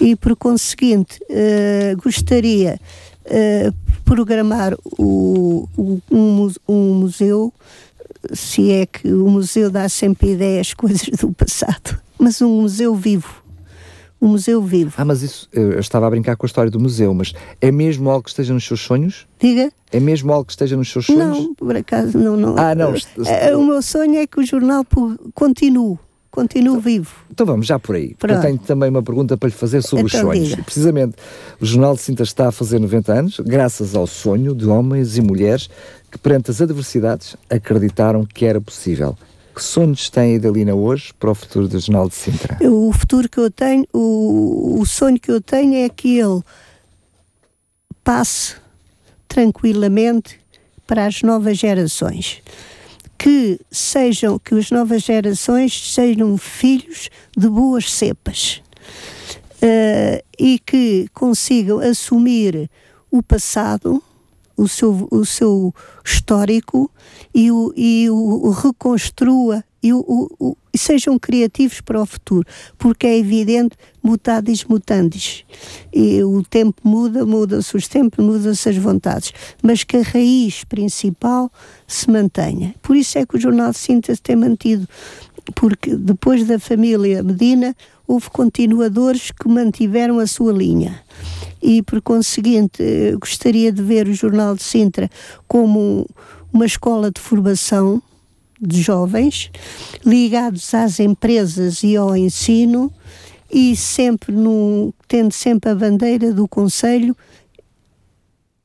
E 0.00 0.16
por 0.16 0.34
conseguinte, 0.36 1.20
eh, 1.30 1.94
gostaria 2.02 2.80
eh, 3.24 3.70
programar 4.04 4.74
o, 4.98 5.68
o- 5.76 6.00
um, 6.10 6.50
um 6.68 6.94
museu, 6.94 7.52
se 8.32 8.70
é 8.72 8.84
que 8.86 9.12
o 9.12 9.28
museu 9.28 9.70
dá 9.70 9.88
sempre 9.88 10.32
ideias, 10.32 10.74
coisas 10.74 11.08
do 11.18 11.32
passado, 11.32 11.98
mas 12.18 12.40
um 12.42 12.62
museu 12.62 12.94
vivo. 12.94 13.41
Um 14.22 14.28
museu 14.28 14.62
vivo. 14.62 14.94
Ah, 14.96 15.04
mas 15.04 15.20
isso, 15.22 15.48
eu 15.52 15.80
estava 15.80 16.06
a 16.06 16.10
brincar 16.10 16.36
com 16.36 16.46
a 16.46 16.48
história 16.48 16.70
do 16.70 16.78
museu, 16.78 17.12
mas 17.12 17.32
é 17.60 17.72
mesmo 17.72 18.08
algo 18.08 18.22
que 18.22 18.30
esteja 18.30 18.54
nos 18.54 18.64
seus 18.64 18.80
sonhos? 18.80 19.26
Diga? 19.40 19.72
É 19.90 19.98
mesmo 19.98 20.32
algo 20.32 20.44
que 20.44 20.52
esteja 20.52 20.76
nos 20.76 20.88
seus 20.92 21.06
sonhos? 21.06 21.38
Não, 21.38 21.54
por 21.56 21.76
acaso 21.76 22.16
não. 22.16 22.36
não. 22.36 22.54
Ah, 22.56 22.72
não, 22.74 22.94
est- 22.94 23.08
Eh, 23.26 23.56
O 23.56 23.66
meu 23.66 23.82
sonho 23.82 24.14
é 24.20 24.26
que 24.26 24.38
o 24.38 24.46
jornal 24.46 24.84
continue, 25.34 25.98
continue 26.30 26.78
vivo. 26.80 27.10
Então 27.30 27.44
vamos 27.44 27.66
já 27.66 27.78
por 27.80 27.96
aí. 27.96 28.14
porque 28.14 28.32
Eu 28.32 28.38
Pronto. 28.38 28.42
tenho 28.42 28.58
também 28.58 28.90
uma 28.90 29.02
pergunta 29.02 29.36
para 29.36 29.48
lhe 29.48 29.54
fazer 29.54 29.82
sobre 29.82 30.06
os 30.06 30.14
Então 30.14 30.28
sonhos. 30.30 30.48
diga. 30.50 30.62
Precisamente, 30.62 31.16
o 31.60 31.66
Jornal 31.66 31.94
de 31.96 32.00
Sinta 32.02 32.22
está 32.22 32.46
a 32.48 32.52
fazer 32.52 32.78
90 32.78 33.12
anos, 33.12 33.40
graças 33.40 33.94
ao 33.96 34.06
sonho 34.06 34.54
de 34.54 34.66
homens 34.66 35.16
e 35.18 35.20
mulheres 35.20 35.68
que, 36.10 36.16
perante 36.18 36.48
as 36.50 36.60
adversidades, 36.62 37.36
acreditaram 37.50 38.24
que 38.24 38.44
era 38.44 38.60
possível. 38.60 39.16
Que 39.54 39.62
sonhos 39.62 40.08
tem 40.08 40.32
a 40.32 40.36
Idalina 40.36 40.74
hoje 40.74 41.12
para 41.18 41.30
o 41.30 41.34
futuro 41.34 41.68
do 41.68 41.78
Jornal 41.78 42.08
de 42.08 42.14
Sintra? 42.14 42.58
O 42.68 42.92
futuro 42.92 43.28
que 43.28 43.38
eu 43.38 43.50
tenho, 43.50 43.86
o, 43.92 44.78
o 44.80 44.86
sonho 44.86 45.20
que 45.20 45.30
eu 45.30 45.40
tenho 45.40 45.74
é 45.74 45.88
que 45.88 46.18
ele 46.18 46.42
passe 48.02 48.56
tranquilamente 49.28 50.40
para 50.86 51.06
as 51.06 51.22
novas 51.22 51.58
gerações. 51.58 52.42
Que 53.18 53.60
sejam, 53.70 54.38
que 54.38 54.54
as 54.54 54.70
novas 54.70 55.02
gerações 55.02 55.92
sejam 55.92 56.36
filhos 56.38 57.08
de 57.36 57.48
boas 57.48 57.90
cepas. 57.92 58.62
eh, 59.62 60.24
e 60.38 60.58
que 60.58 61.06
consigam 61.14 61.78
assumir 61.78 62.68
o 63.10 63.22
passado, 63.22 64.02
o 64.62 64.68
seu, 64.68 65.08
o 65.10 65.26
seu 65.26 65.74
histórico 66.04 66.88
e 67.34 67.50
o, 67.50 67.72
e 67.76 68.08
o, 68.08 68.46
o 68.46 68.50
reconstrua 68.50 69.64
e, 69.82 69.92
o, 69.92 70.30
o, 70.38 70.56
e 70.72 70.78
sejam 70.78 71.18
criativos 71.18 71.80
para 71.80 72.00
o 72.00 72.06
futuro, 72.06 72.46
porque 72.78 73.04
é 73.08 73.18
evidente 73.18 73.76
mutadis 74.00 74.62
mutandis. 74.64 75.44
E 75.92 76.22
o 76.22 76.44
tempo 76.44 76.80
muda, 76.84 77.26
muda-se 77.26 77.76
os 77.76 77.88
tempos, 77.88 78.24
mudam-se 78.24 78.68
as 78.68 78.76
vontades, 78.76 79.32
mas 79.60 79.82
que 79.82 79.96
a 79.96 80.02
raiz 80.02 80.62
principal 80.62 81.50
se 81.88 82.08
mantenha. 82.08 82.72
Por 82.80 82.94
isso 82.94 83.18
é 83.18 83.26
que 83.26 83.36
o 83.36 83.40
Jornal 83.40 83.72
de 83.72 83.78
Síntese 83.78 84.22
tem 84.22 84.36
mantido, 84.36 84.88
porque 85.56 85.96
depois 85.96 86.46
da 86.46 86.60
família 86.60 87.20
Medina 87.20 87.74
houve 88.06 88.30
continuadores 88.30 89.32
que 89.32 89.48
mantiveram 89.48 90.20
a 90.20 90.26
sua 90.28 90.52
linha. 90.52 91.02
E, 91.62 91.80
por 91.82 92.02
conseguinte, 92.02 92.82
eh, 92.82 93.14
gostaria 93.18 93.70
de 93.70 93.82
ver 93.82 94.08
o 94.08 94.14
Jornal 94.14 94.56
de 94.56 94.62
Sintra 94.62 95.08
como 95.46 96.06
uma 96.52 96.66
escola 96.66 97.10
de 97.10 97.20
formação 97.20 98.02
de 98.60 98.80
jovens 98.80 99.50
ligados 100.04 100.72
às 100.74 101.00
empresas 101.00 101.82
e 101.82 101.96
ao 101.96 102.16
ensino 102.16 102.92
e 103.50 103.76
sempre 103.76 104.32
num, 104.32 104.92
tendo 105.06 105.32
sempre 105.32 105.70
a 105.70 105.74
bandeira 105.74 106.32
do 106.32 106.48
Conselho 106.48 107.16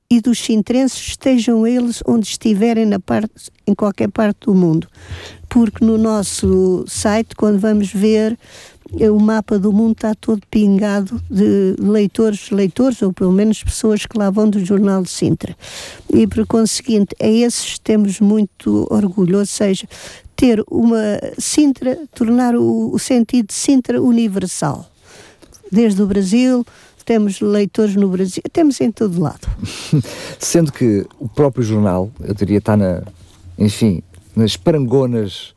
e 0.09 0.21
dos 0.21 0.39
sintrenses 0.39 1.09
estejam 1.09 1.67
eles 1.67 2.01
onde 2.05 2.27
estiverem 2.27 2.85
na 2.85 2.99
parte, 2.99 3.51
em 3.65 3.75
qualquer 3.75 4.09
parte 4.09 4.45
do 4.45 4.55
mundo. 4.55 4.87
Porque 5.49 5.83
no 5.83 5.97
nosso 5.97 6.85
site, 6.87 7.35
quando 7.35 7.59
vamos 7.59 7.91
ver 7.91 8.37
o 9.11 9.19
mapa 9.19 9.59
do 9.59 9.71
mundo 9.71 9.93
está 9.93 10.15
todo 10.15 10.41
pingado 10.49 11.21
de 11.29 11.75
leitores, 11.79 12.49
leitores, 12.51 13.01
ou 13.01 13.11
pelo 13.11 13.31
menos 13.31 13.63
pessoas 13.63 14.05
que 14.05 14.17
lá 14.17 14.29
vão 14.29 14.49
do 14.49 14.63
Jornal 14.63 15.03
de 15.03 15.09
Sintra. 15.09 15.55
E 16.13 16.25
por 16.27 16.45
conseguinte, 16.45 17.15
a 17.21 17.27
esses 17.27 17.77
temos 17.79 18.19
muito 18.19 18.87
orgulho, 18.89 19.39
ou 19.39 19.45
seja, 19.45 19.87
ter 20.35 20.63
uma 20.69 21.19
Sintra, 21.37 21.97
tornar 22.13 22.55
o, 22.55 22.93
o 22.93 22.99
sentido 22.99 23.47
de 23.47 23.53
Sintra 23.53 24.01
universal. 24.01 24.89
Desde 25.71 26.01
o 26.01 26.07
Brasil, 26.07 26.65
temos 27.03 27.41
leitores 27.41 27.95
no 27.95 28.09
Brasil, 28.09 28.43
temos 28.51 28.79
em 28.81 28.91
todo 28.91 29.21
lado. 29.21 29.47
Sendo 30.39 30.71
que 30.71 31.05
o 31.19 31.27
próprio 31.27 31.63
jornal, 31.63 32.11
eu 32.21 32.33
diria, 32.33 32.59
está 32.59 32.77
na, 32.77 33.03
enfim, 33.57 34.01
nas 34.35 34.55
parangonas 34.55 35.55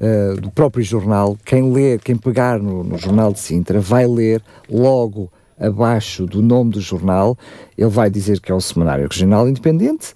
uh, 0.00 0.40
do 0.40 0.50
próprio 0.50 0.82
jornal, 0.84 1.36
quem 1.44 1.72
ler, 1.72 2.00
quem 2.00 2.16
pegar 2.16 2.58
no, 2.58 2.82
no, 2.84 2.98
jornal 2.98 3.32
de 3.32 3.40
Sintra, 3.40 3.80
vai 3.80 4.06
ler 4.06 4.42
logo 4.68 5.30
abaixo 5.58 6.26
do 6.26 6.40
nome 6.40 6.72
do 6.72 6.80
jornal, 6.80 7.36
ele 7.76 7.90
vai 7.90 8.08
dizer 8.08 8.40
que 8.40 8.52
é 8.52 8.54
o 8.54 8.60
Semanário 8.60 9.08
Regional 9.08 9.48
Independente. 9.48 10.14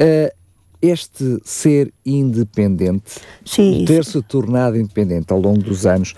Uh, 0.00 0.36
este 0.80 1.40
ser 1.44 1.92
independente, 2.06 3.20
ter-se 3.84 4.22
tornado 4.22 4.76
independente 4.76 5.32
ao 5.32 5.40
longo 5.40 5.58
dos 5.58 5.84
anos, 5.84 6.14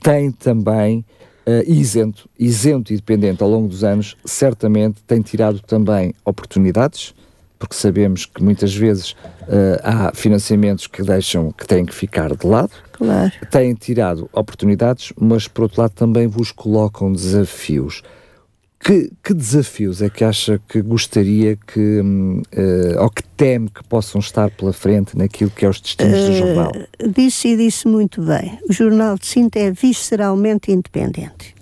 tem 0.00 0.30
também 0.30 1.04
uh, 1.46 1.70
isento, 1.70 2.28
isento 2.38 2.92
e 2.92 2.94
independente 2.94 3.42
ao 3.42 3.50
longo 3.50 3.68
dos 3.68 3.84
anos, 3.84 4.16
certamente 4.24 5.02
tem 5.06 5.20
tirado 5.20 5.60
também 5.60 6.14
oportunidades, 6.24 7.14
porque 7.60 7.76
sabemos 7.76 8.24
que 8.24 8.42
muitas 8.42 8.74
vezes 8.74 9.10
uh, 9.10 9.78
há 9.84 10.12
financiamentos 10.14 10.86
que 10.86 11.02
deixam, 11.02 11.52
que 11.52 11.66
têm 11.66 11.84
que 11.84 11.94
ficar 11.94 12.34
de 12.34 12.46
lado. 12.46 12.70
Claro. 12.92 13.30
Têm 13.50 13.74
tirado 13.74 14.30
oportunidades, 14.32 15.12
mas 15.20 15.46
por 15.46 15.64
outro 15.64 15.82
lado 15.82 15.92
também 15.92 16.26
vos 16.26 16.50
colocam 16.50 17.12
desafios. 17.12 18.02
Que, 18.82 19.12
que 19.22 19.34
desafios 19.34 20.00
é 20.00 20.08
que 20.08 20.24
acha 20.24 20.58
que 20.66 20.80
gostaria 20.80 21.54
que, 21.54 22.00
uh, 22.00 23.02
ou 23.02 23.10
que 23.10 23.22
teme 23.36 23.68
que 23.68 23.84
possam 23.84 24.18
estar 24.18 24.50
pela 24.50 24.72
frente 24.72 25.18
naquilo 25.18 25.50
que 25.50 25.66
é 25.66 25.68
os 25.68 25.82
destinos 25.82 26.18
uh, 26.18 26.26
do 26.26 26.32
jornal? 26.34 26.72
Disse 27.14 27.48
e 27.48 27.56
disse 27.58 27.86
muito 27.86 28.22
bem. 28.22 28.58
O 28.70 28.72
Jornal 28.72 29.18
de 29.18 29.26
Sinta 29.26 29.58
é 29.58 29.70
visceralmente 29.70 30.72
independente. 30.72 31.54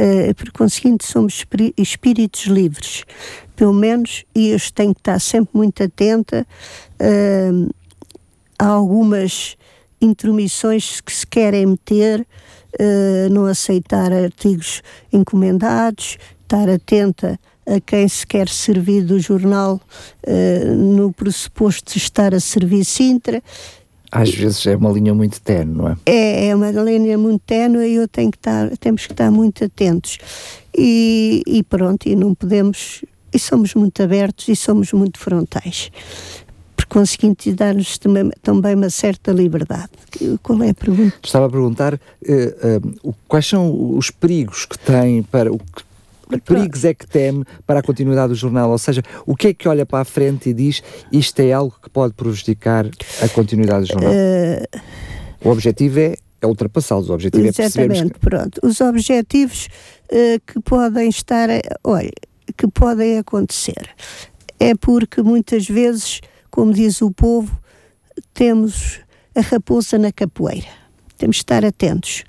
Uh, 0.00 0.34
por 0.34 0.50
conseguinte, 0.52 1.04
somos 1.04 1.44
espíritos 1.76 2.46
livres 2.46 3.04
pelo 3.60 3.74
menos, 3.74 4.24
e 4.34 4.48
eu 4.48 4.58
tenho 4.74 4.94
que 4.94 5.00
estar 5.00 5.20
sempre 5.20 5.50
muito 5.52 5.82
atenta 5.82 6.46
uh, 6.98 7.74
a 8.58 8.68
algumas 8.68 9.54
intromissões 10.00 11.02
que 11.02 11.12
se 11.12 11.26
querem 11.26 11.66
meter, 11.66 12.20
uh, 12.22 13.28
não 13.30 13.44
aceitar 13.44 14.10
artigos 14.14 14.82
encomendados, 15.12 16.16
estar 16.42 16.70
atenta 16.70 17.38
a 17.66 17.78
quem 17.80 18.08
se 18.08 18.26
quer 18.26 18.48
servir 18.48 19.04
do 19.04 19.20
jornal 19.20 19.78
no 20.76 21.12
pressuposto 21.12 21.92
de 21.92 21.98
estar 21.98 22.34
a 22.34 22.40
servir 22.40 22.84
Sintra. 22.84 23.42
Às 24.10 24.30
vezes 24.30 24.66
é 24.66 24.76
uma 24.76 24.90
linha 24.90 25.14
muito 25.14 25.40
tenue, 25.40 25.74
não 25.74 25.88
é? 25.88 25.96
É, 26.06 26.48
é 26.48 26.54
uma 26.54 26.70
linha 26.70 27.16
muito 27.16 27.42
tenue 27.46 27.86
e 27.86 27.94
eu 27.94 28.08
tenho 28.08 28.30
que 28.30 28.38
estar, 28.38 28.76
temos 28.78 29.06
que 29.06 29.12
estar 29.12 29.30
muito 29.30 29.64
atentos. 29.64 30.18
E, 30.76 31.42
e 31.46 31.62
pronto, 31.62 32.08
e 32.08 32.16
não 32.16 32.34
podemos 32.34 33.02
e 33.32 33.38
somos 33.38 33.74
muito 33.74 34.02
abertos 34.02 34.48
e 34.48 34.56
somos 34.56 34.92
muito 34.92 35.18
frontais. 35.18 35.90
Conseguinte, 36.88 37.52
dar-nos 37.52 37.98
também, 37.98 38.32
também, 38.42 38.74
uma 38.74 38.90
certa 38.90 39.30
liberdade. 39.30 39.90
Qual 40.42 40.60
é 40.60 40.70
a 40.70 40.74
pergunta? 40.74 41.14
Estava 41.22 41.46
a 41.46 41.48
perguntar 41.48 41.94
uh, 41.94 41.98
uh, 43.08 43.14
quais 43.28 43.46
são 43.46 43.96
os 43.96 44.10
perigos 44.10 44.66
que 44.66 44.76
tem 44.76 45.22
para 45.22 45.52
o 45.52 45.58
que 45.58 45.84
que 46.38 46.40
perigos 46.40 46.84
é 46.84 46.94
que 46.94 47.06
teme 47.06 47.44
para 47.66 47.80
a 47.80 47.82
continuidade 47.82 48.28
do 48.28 48.34
jornal? 48.34 48.70
Ou 48.70 48.78
seja, 48.78 49.02
o 49.26 49.34
que 49.36 49.48
é 49.48 49.54
que 49.54 49.68
olha 49.68 49.84
para 49.84 50.00
a 50.00 50.04
frente 50.04 50.50
e 50.50 50.54
diz 50.54 50.82
isto 51.10 51.40
é 51.40 51.52
algo 51.52 51.74
que 51.82 51.90
pode 51.90 52.14
prejudicar 52.14 52.86
a 53.22 53.28
continuidade 53.28 53.86
do 53.86 53.92
jornal? 53.92 54.12
Uh... 54.12 54.80
O 55.42 55.48
objetivo 55.48 55.98
é, 55.98 56.16
é 56.40 56.46
ultrapassá-los, 56.46 57.08
o 57.08 57.14
objetivo 57.14 57.46
Exatamente, 57.46 57.78
é 57.78 57.86
percebermos... 57.86 58.12
Que... 58.12 58.20
pronto. 58.20 58.60
Os 58.62 58.80
objetivos 58.80 59.68
uh, 60.12 60.40
que 60.46 60.60
podem 60.60 61.08
estar... 61.08 61.48
Olha, 61.82 62.12
que 62.56 62.68
podem 62.68 63.18
acontecer. 63.18 63.88
É 64.58 64.74
porque 64.74 65.22
muitas 65.22 65.66
vezes, 65.66 66.20
como 66.50 66.72
diz 66.72 67.00
o 67.00 67.10
povo, 67.10 67.58
temos 68.34 69.00
a 69.34 69.40
raposa 69.40 69.98
na 69.98 70.12
capoeira. 70.12 70.68
Temos 71.16 71.36
de 71.36 71.42
estar 71.42 71.64
atentos. 71.64 72.24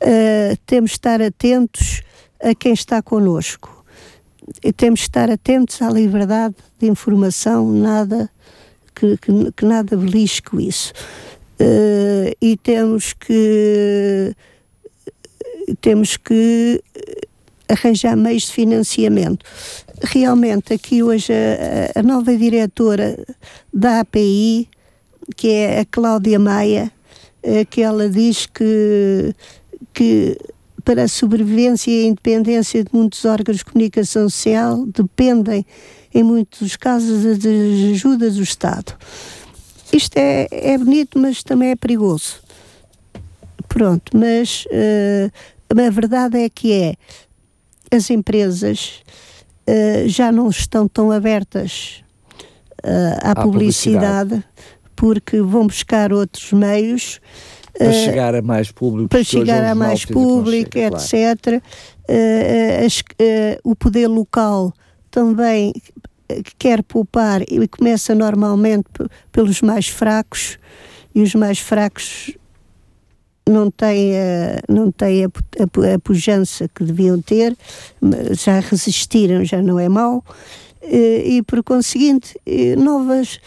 Uh, 0.00 0.56
temos 0.64 0.92
de 0.92 0.96
estar 0.96 1.20
atentos 1.20 2.02
a 2.42 2.54
quem 2.54 2.72
está 2.72 3.02
connosco. 3.02 3.84
E 4.64 4.72
temos 4.72 5.00
de 5.00 5.06
estar 5.06 5.30
atentos 5.30 5.82
à 5.82 5.90
liberdade 5.90 6.54
de 6.78 6.86
informação, 6.86 7.70
nada 7.70 8.30
que, 8.94 9.16
que, 9.18 9.52
que 9.52 9.64
nada 9.64 9.96
belisque 9.96 10.66
isso. 10.66 10.92
Uh, 11.60 12.34
e 12.40 12.56
temos 12.56 13.12
que 13.12 14.34
temos 15.80 16.16
que 16.16 16.82
arranjar 17.68 18.16
meios 18.16 18.44
de 18.44 18.52
financiamento. 18.52 19.44
Realmente, 20.02 20.72
aqui 20.72 21.02
hoje 21.02 21.32
a, 21.32 22.00
a 22.00 22.02
nova 22.02 22.34
diretora 22.36 23.18
da 23.72 24.00
API, 24.00 24.68
que 25.36 25.48
é 25.48 25.80
a 25.80 25.84
Cláudia 25.84 26.38
Maia, 26.38 26.90
é 27.42 27.64
que 27.64 27.82
ela 27.82 28.08
diz 28.08 28.46
que, 28.46 29.34
que 29.92 30.38
para 30.88 31.02
a 31.02 31.08
sobrevivência 31.08 31.90
e 31.90 32.04
a 32.04 32.08
independência 32.08 32.82
de 32.82 32.88
muitos 32.94 33.22
órgãos 33.26 33.58
de 33.58 33.64
comunicação 33.66 34.26
social 34.30 34.86
dependem, 34.86 35.66
em 36.14 36.22
muitos 36.22 36.76
casos, 36.76 37.24
das 37.36 37.44
ajudas 37.92 38.36
do 38.36 38.42
Estado. 38.42 38.96
Isto 39.92 40.16
é, 40.16 40.48
é 40.50 40.78
bonito, 40.78 41.18
mas 41.18 41.42
também 41.42 41.72
é 41.72 41.76
perigoso. 41.76 42.36
Pronto, 43.68 44.16
mas 44.16 44.64
uh, 44.64 45.78
a 45.78 45.90
verdade 45.90 46.38
é 46.38 46.48
que 46.48 46.72
é 46.72 46.94
as 47.94 48.08
empresas 48.08 49.02
uh, 49.68 50.08
já 50.08 50.32
não 50.32 50.48
estão 50.48 50.88
tão 50.88 51.10
abertas 51.10 52.02
uh, 52.82 53.18
à, 53.20 53.32
à 53.32 53.34
publicidade, 53.34 54.30
publicidade, 54.30 54.44
porque 54.96 55.42
vão 55.42 55.66
buscar 55.66 56.14
outros 56.14 56.50
meios 56.50 57.20
para 57.78 57.90
uh, 57.90 57.92
chegar 57.92 58.34
a 58.34 58.42
mais 58.42 58.72
público, 58.72 59.08
para 59.08 59.22
chegar 59.22 59.64
a 59.64 59.74
mais 59.74 60.04
público, 60.04 60.72
chega, 60.72 60.96
etc. 60.96 61.42
Claro. 61.44 61.62
As, 62.84 63.02
o 63.62 63.76
poder 63.76 64.08
local 64.08 64.72
também 65.10 65.72
quer 66.58 66.82
poupar 66.82 67.42
e 67.42 67.66
começa 67.68 68.14
normalmente 68.14 68.88
pelos 69.32 69.62
mais 69.62 69.88
fracos 69.88 70.58
e 71.14 71.22
os 71.22 71.34
mais 71.34 71.58
fracos 71.58 72.32
não 73.48 73.70
têm 73.70 74.16
a, 74.16 74.60
não 74.68 74.92
têm 74.92 75.24
a, 75.24 75.28
a, 75.28 75.94
a 75.94 75.98
pujança 75.98 76.68
que 76.68 76.84
deviam 76.84 77.20
ter, 77.20 77.56
já 78.32 78.60
resistiram, 78.60 79.44
já 79.44 79.62
não 79.62 79.78
é 79.78 79.88
mau, 79.88 80.22
e, 80.82 81.38
e 81.38 81.42
por 81.42 81.62
conseguinte, 81.62 82.38
novas 82.76 83.40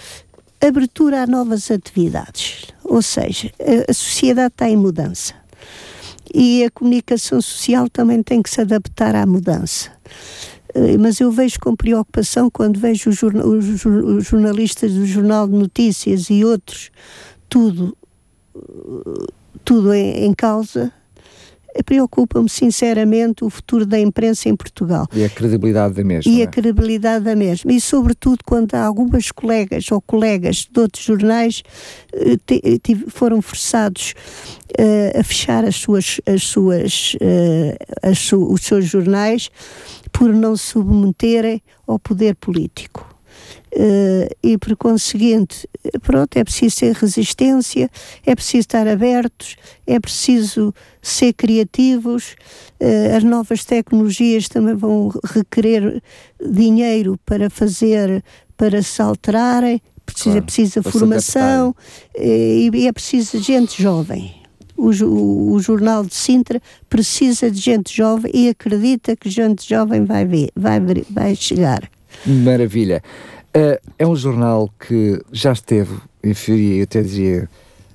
abertura 0.61 1.23
a 1.23 1.27
novas 1.27 1.69
atividades. 1.71 2.67
Ou 2.83 3.01
seja, 3.01 3.51
a, 3.87 3.93
sociedade 3.93 4.53
está 4.53 4.69
em 4.69 4.77
mudança. 4.77 5.33
E 6.33 6.63
a 6.63 6.71
comunicação 6.71 7.41
social 7.41 7.89
também 7.89 8.23
tem 8.23 8.41
que 8.41 8.49
se 8.49 8.61
adaptar 8.61 9.15
à 9.15 9.25
mudança 9.25 9.91
mas 10.99 11.19
eu 11.19 11.29
vejo 11.29 11.59
com 11.59 11.75
preocupação 11.75 12.49
quando 12.49 12.79
vejo 12.79 13.09
os, 13.09 14.25
jornalistas 14.25 14.93
do 14.93 15.05
Jornal 15.05 15.45
de 15.45 15.53
Notícias 15.53 16.29
e 16.29 16.45
outros, 16.45 16.91
tudo 17.49 17.93
tudo 19.63 19.93
em, 19.93 20.25
em 20.25 20.33
causa, 20.33 20.91
preocupa-me 21.85 22.49
sinceramente 22.49 23.43
o 23.43 23.49
futuro 23.49 23.85
da 23.85 23.99
imprensa 23.99 24.49
em 24.49 24.55
Portugal. 24.55 25.07
E 25.13 25.23
a 25.23 25.29
credibilidade 25.29 25.95
da 25.95 26.03
mesma. 26.03 26.31
E 26.31 26.41
é? 26.41 26.43
a 26.45 26.47
credibilidade 26.47 27.25
da 27.25 27.35
mesma. 27.35 27.71
E 27.71 27.79
sobretudo 27.79 28.39
quando 28.45 28.73
há 28.75 28.83
algumas 28.83 29.31
colegas 29.31 29.91
ou 29.91 30.01
colegas 30.01 30.67
de 30.71 30.79
outros 30.79 31.03
jornais 31.03 31.63
eh, 32.13 32.37
te, 32.81 32.95
foram 33.07 33.41
forçados 33.41 34.13
uh, 34.79 35.19
a 35.19 35.23
fechar 35.23 35.65
as 35.65 35.75
suas, 35.75 36.19
as 36.25 36.43
suas, 36.43 37.15
uh, 37.15 38.09
as 38.09 38.19
su, 38.19 38.51
os 38.51 38.61
seus 38.61 38.85
jornais 38.85 39.49
por 40.11 40.33
não 40.33 40.55
submeterem 40.57 41.61
ao 41.87 41.97
poder 41.97 42.35
político. 42.35 43.07
Uh, 43.73 44.27
e 44.43 44.57
por 44.57 44.75
conseguinte, 44.75 45.67
pronto, 46.01 46.35
é 46.35 46.43
preciso 46.43 46.77
ter 46.77 46.93
resistência, 46.93 47.89
é 48.25 48.35
preciso 48.35 48.59
estar 48.59 48.85
abertos, 48.85 49.55
é 49.87 49.97
preciso 49.97 50.73
ser 51.01 51.31
criativos. 51.33 52.35
Uh, 52.81 53.15
as 53.15 53.23
novas 53.23 53.63
tecnologias 53.63 54.49
também 54.49 54.75
vão 54.75 55.09
requerer 55.23 56.03
dinheiro 56.45 57.17
para 57.25 57.49
fazer, 57.49 58.21
para 58.57 58.81
se 58.81 59.01
alterarem, 59.01 59.81
precisa, 60.05 60.31
claro, 60.31 60.45
precisa 60.45 60.83
formação 60.83 61.75
eh, 62.15 62.69
e 62.73 62.87
é 62.87 62.91
preciso 62.91 63.41
gente 63.41 63.81
jovem. 63.81 64.33
o, 64.77 64.89
o, 64.89 65.53
o, 65.53 65.59
Jornal 65.59 66.03
de 66.03 66.15
Sintra 66.15 66.61
precisa 66.89 67.49
de 67.49 67.59
gente 67.59 67.95
jovem 67.95 68.31
e 68.33 68.49
acredita 68.49 69.15
que 69.15 69.29
gente 69.29 69.67
jovem 69.67 70.03
vai, 70.03 70.25
ver, 70.25 70.49
vai, 70.55 70.79
vai 71.09 71.35
chegar. 71.35 71.89
Maravilha. 72.25 73.01
Uh, 73.53 73.77
é 73.99 74.07
um 74.07 74.15
jornal 74.15 74.69
que 74.79 75.21
já 75.29 75.51
esteve, 75.51 75.93
enfim, 76.23 76.75
eu 76.75 76.83
até 76.83 77.01
diria, 77.01 77.49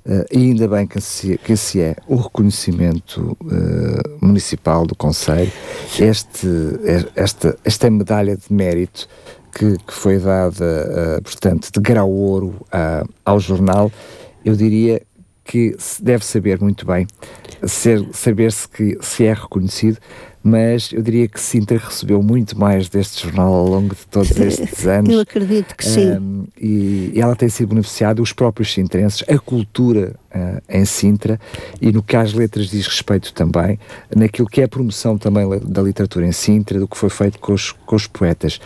uh, 0.05 0.25
e 0.31 0.37
ainda 0.37 0.69
bem 0.69 0.87
que 0.87 1.01
se, 1.01 1.39
que 1.39 1.57
se 1.57 1.81
é 1.81 1.97
o 2.07 2.17
reconhecimento 2.17 3.35
uh, 3.41 4.25
municipal 4.25 4.87
do 4.87 4.95
Conselho, 4.95 5.51
este, 5.99 6.47
esta, 7.15 7.59
esta 7.65 7.89
medalha 7.89 8.37
de 8.37 8.53
mérito 8.53 9.09
que, 9.51 9.79
que 9.79 9.95
foi 9.95 10.19
dada, 10.19 11.23
portanto, 11.25 11.71
de 11.73 11.81
grau 11.81 12.11
ouro 12.11 12.67
ao 13.25 13.41
jornal, 13.41 13.91
eu 14.45 14.55
diria 14.55 15.01
que 15.47 15.75
se 15.79 16.03
deve 16.03 16.25
saber 16.25 16.61
muito 16.61 16.85
bem, 16.85 17.07
saber-se 18.13 18.69
que 18.69 18.99
se 19.01 19.25
é 19.25 19.33
reconhecido, 19.33 19.99
mas 20.43 20.93
eu 20.93 21.03
diria 21.03 21.27
que 21.27 21.41
Sintra 21.41 21.77
recebeu 21.77 22.23
muito 22.23 22.59
mais 22.59 22.89
deste 22.89 23.25
jornal 23.25 23.53
ao 23.53 23.67
longo 23.67 23.95
de 23.95 24.07
todos 24.07 24.31
estes 24.39 24.87
anos. 24.87 25.11
Eu 25.11 25.21
acredito 25.21 25.75
que 25.75 25.85
sim. 25.85 26.13
Um, 26.13 26.47
e, 26.61 27.13
ela 27.17 27.35
tem 27.35 27.49
sido 27.49 27.71
beneficiada, 27.71 28.23
os 28.23 28.33
próprios 28.33 28.73
sintrenses, 28.73 29.25
a 29.29 29.39
cultura 29.39 30.15
uh, 30.35 30.63
em 30.69 30.85
Sintra 30.85 31.41
e 31.81 31.91
no 31.91 32.03
que 32.03 32.17
às 32.17 32.33
letras 32.33 32.71
diz 32.71 32.87
respeito 32.87 33.33
também, 33.33 33.79
naquilo 34.15 34.49
que 34.49 34.61
é 34.61 34.65
a 34.65 34.69
promoção 34.69 35.19
também 35.19 35.47
da 35.65 35.83
literatura 35.83 36.27
em 36.27 36.33
Sintra, 36.33 36.79
do 36.79 36.87
que 36.87 36.97
foi 36.97 37.11
feito 37.11 37.41
com 37.41 37.53
os, 37.53 37.73
com 37.73 37.97
os 37.97 38.07
poetas. 38.07 38.61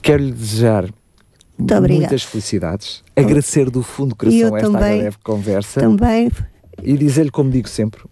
Quero-lhe 0.00 0.32
desejar 0.32 0.88
muitas 1.58 2.22
felicidades, 2.22 3.02
agradecer 3.14 3.70
do 3.70 3.82
fundo 3.82 4.10
do 4.10 4.16
coração 4.16 4.56
esta 4.56 4.72
também, 4.72 4.98
breve 5.00 5.16
conversa. 5.22 5.80
Também. 5.80 6.30
E 6.82 6.96
dizer-lhe, 6.96 7.30
como 7.30 7.50
digo 7.50 7.68
sempre, 7.68 8.02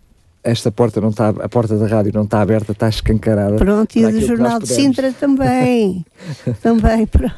esta 0.43 0.71
porta 0.71 1.01
não 1.01 1.09
está, 1.09 1.31
a 1.31 1.49
porta 1.49 1.77
da 1.77 1.87
rádio 1.87 2.13
não 2.15 2.25
está 2.25 2.43
aberta, 2.43 2.73
está 2.73 2.89
escancarada. 2.89 3.57
Pronto, 3.57 3.99
e 3.99 4.05
o 4.05 4.13
do 4.13 4.21
Jornal 4.21 4.59
de 4.59 4.69
Sintra 4.69 5.13
também. 5.13 6.05
também, 6.61 7.07
pronto. 7.07 7.35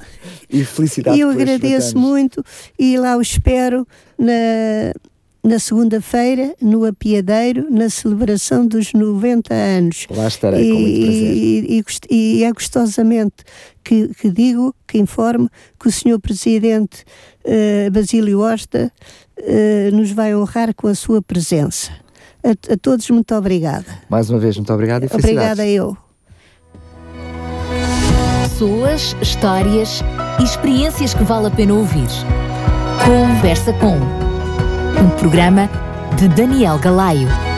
E 0.51 0.65
felicidades. 0.65 1.19
E 1.19 1.23
eu 1.23 1.31
agradeço 1.31 1.97
muito 1.97 2.45
e 2.79 2.99
lá 2.99 3.17
o 3.17 3.21
espero 3.21 3.87
na, 4.19 4.93
na 5.47 5.61
segunda-feira, 5.61 6.55
no 6.61 6.85
Apiadeiro, 6.85 7.69
na 7.71 7.89
celebração 7.89 8.67
dos 8.67 8.93
90 8.93 9.55
anos. 9.55 10.07
Lá 10.11 10.27
estarei, 10.27 10.69
e, 10.69 10.73
com 10.73 10.81
muito 10.81 11.01
prazer. 11.01 11.37
E, 11.37 11.85
e, 12.11 12.39
e 12.41 12.45
é 12.45 12.53
gostosamente 12.53 13.37
que, 13.85 14.09
que, 14.09 14.29
digo, 14.29 14.75
que 14.87 14.99
informo, 14.99 15.49
que 15.79 15.89
o 15.89 15.93
Sr. 15.93 16.19
Presidente 16.21 17.05
uh, 17.45 17.91
Basílio 17.93 18.41
Horta 18.41 18.93
uh, 19.39 19.97
nos 19.97 20.11
vai 20.11 20.35
honrar 20.35 20.75
com 20.75 20.89
a 20.89 20.95
sua 20.95 21.23
presença. 21.23 21.93
A, 22.43 22.73
a 22.73 22.77
todos, 22.77 23.09
muito 23.11 23.33
obrigada. 23.35 23.87
Mais 24.09 24.29
uma 24.29 24.41
vez, 24.41 24.57
muito 24.57 24.73
obrigado 24.73 25.05
e 25.05 25.09
felicidades. 25.09 25.53
Obrigada 25.53 25.67
eu. 25.69 25.97
Pessoas, 28.43 29.15
histórias 29.23 30.01
e 30.41 30.43
experiências 30.43 31.15
que 31.15 31.23
vale 31.23 31.47
a 31.47 31.51
pena 31.51 31.75
ouvir. 31.75 32.09
Conversa 33.05 33.73
com 33.75 34.36
um 35.01 35.11
programa 35.11 35.69
de 36.17 36.29
Daniel 36.29 36.79
Galaio. 36.79 37.56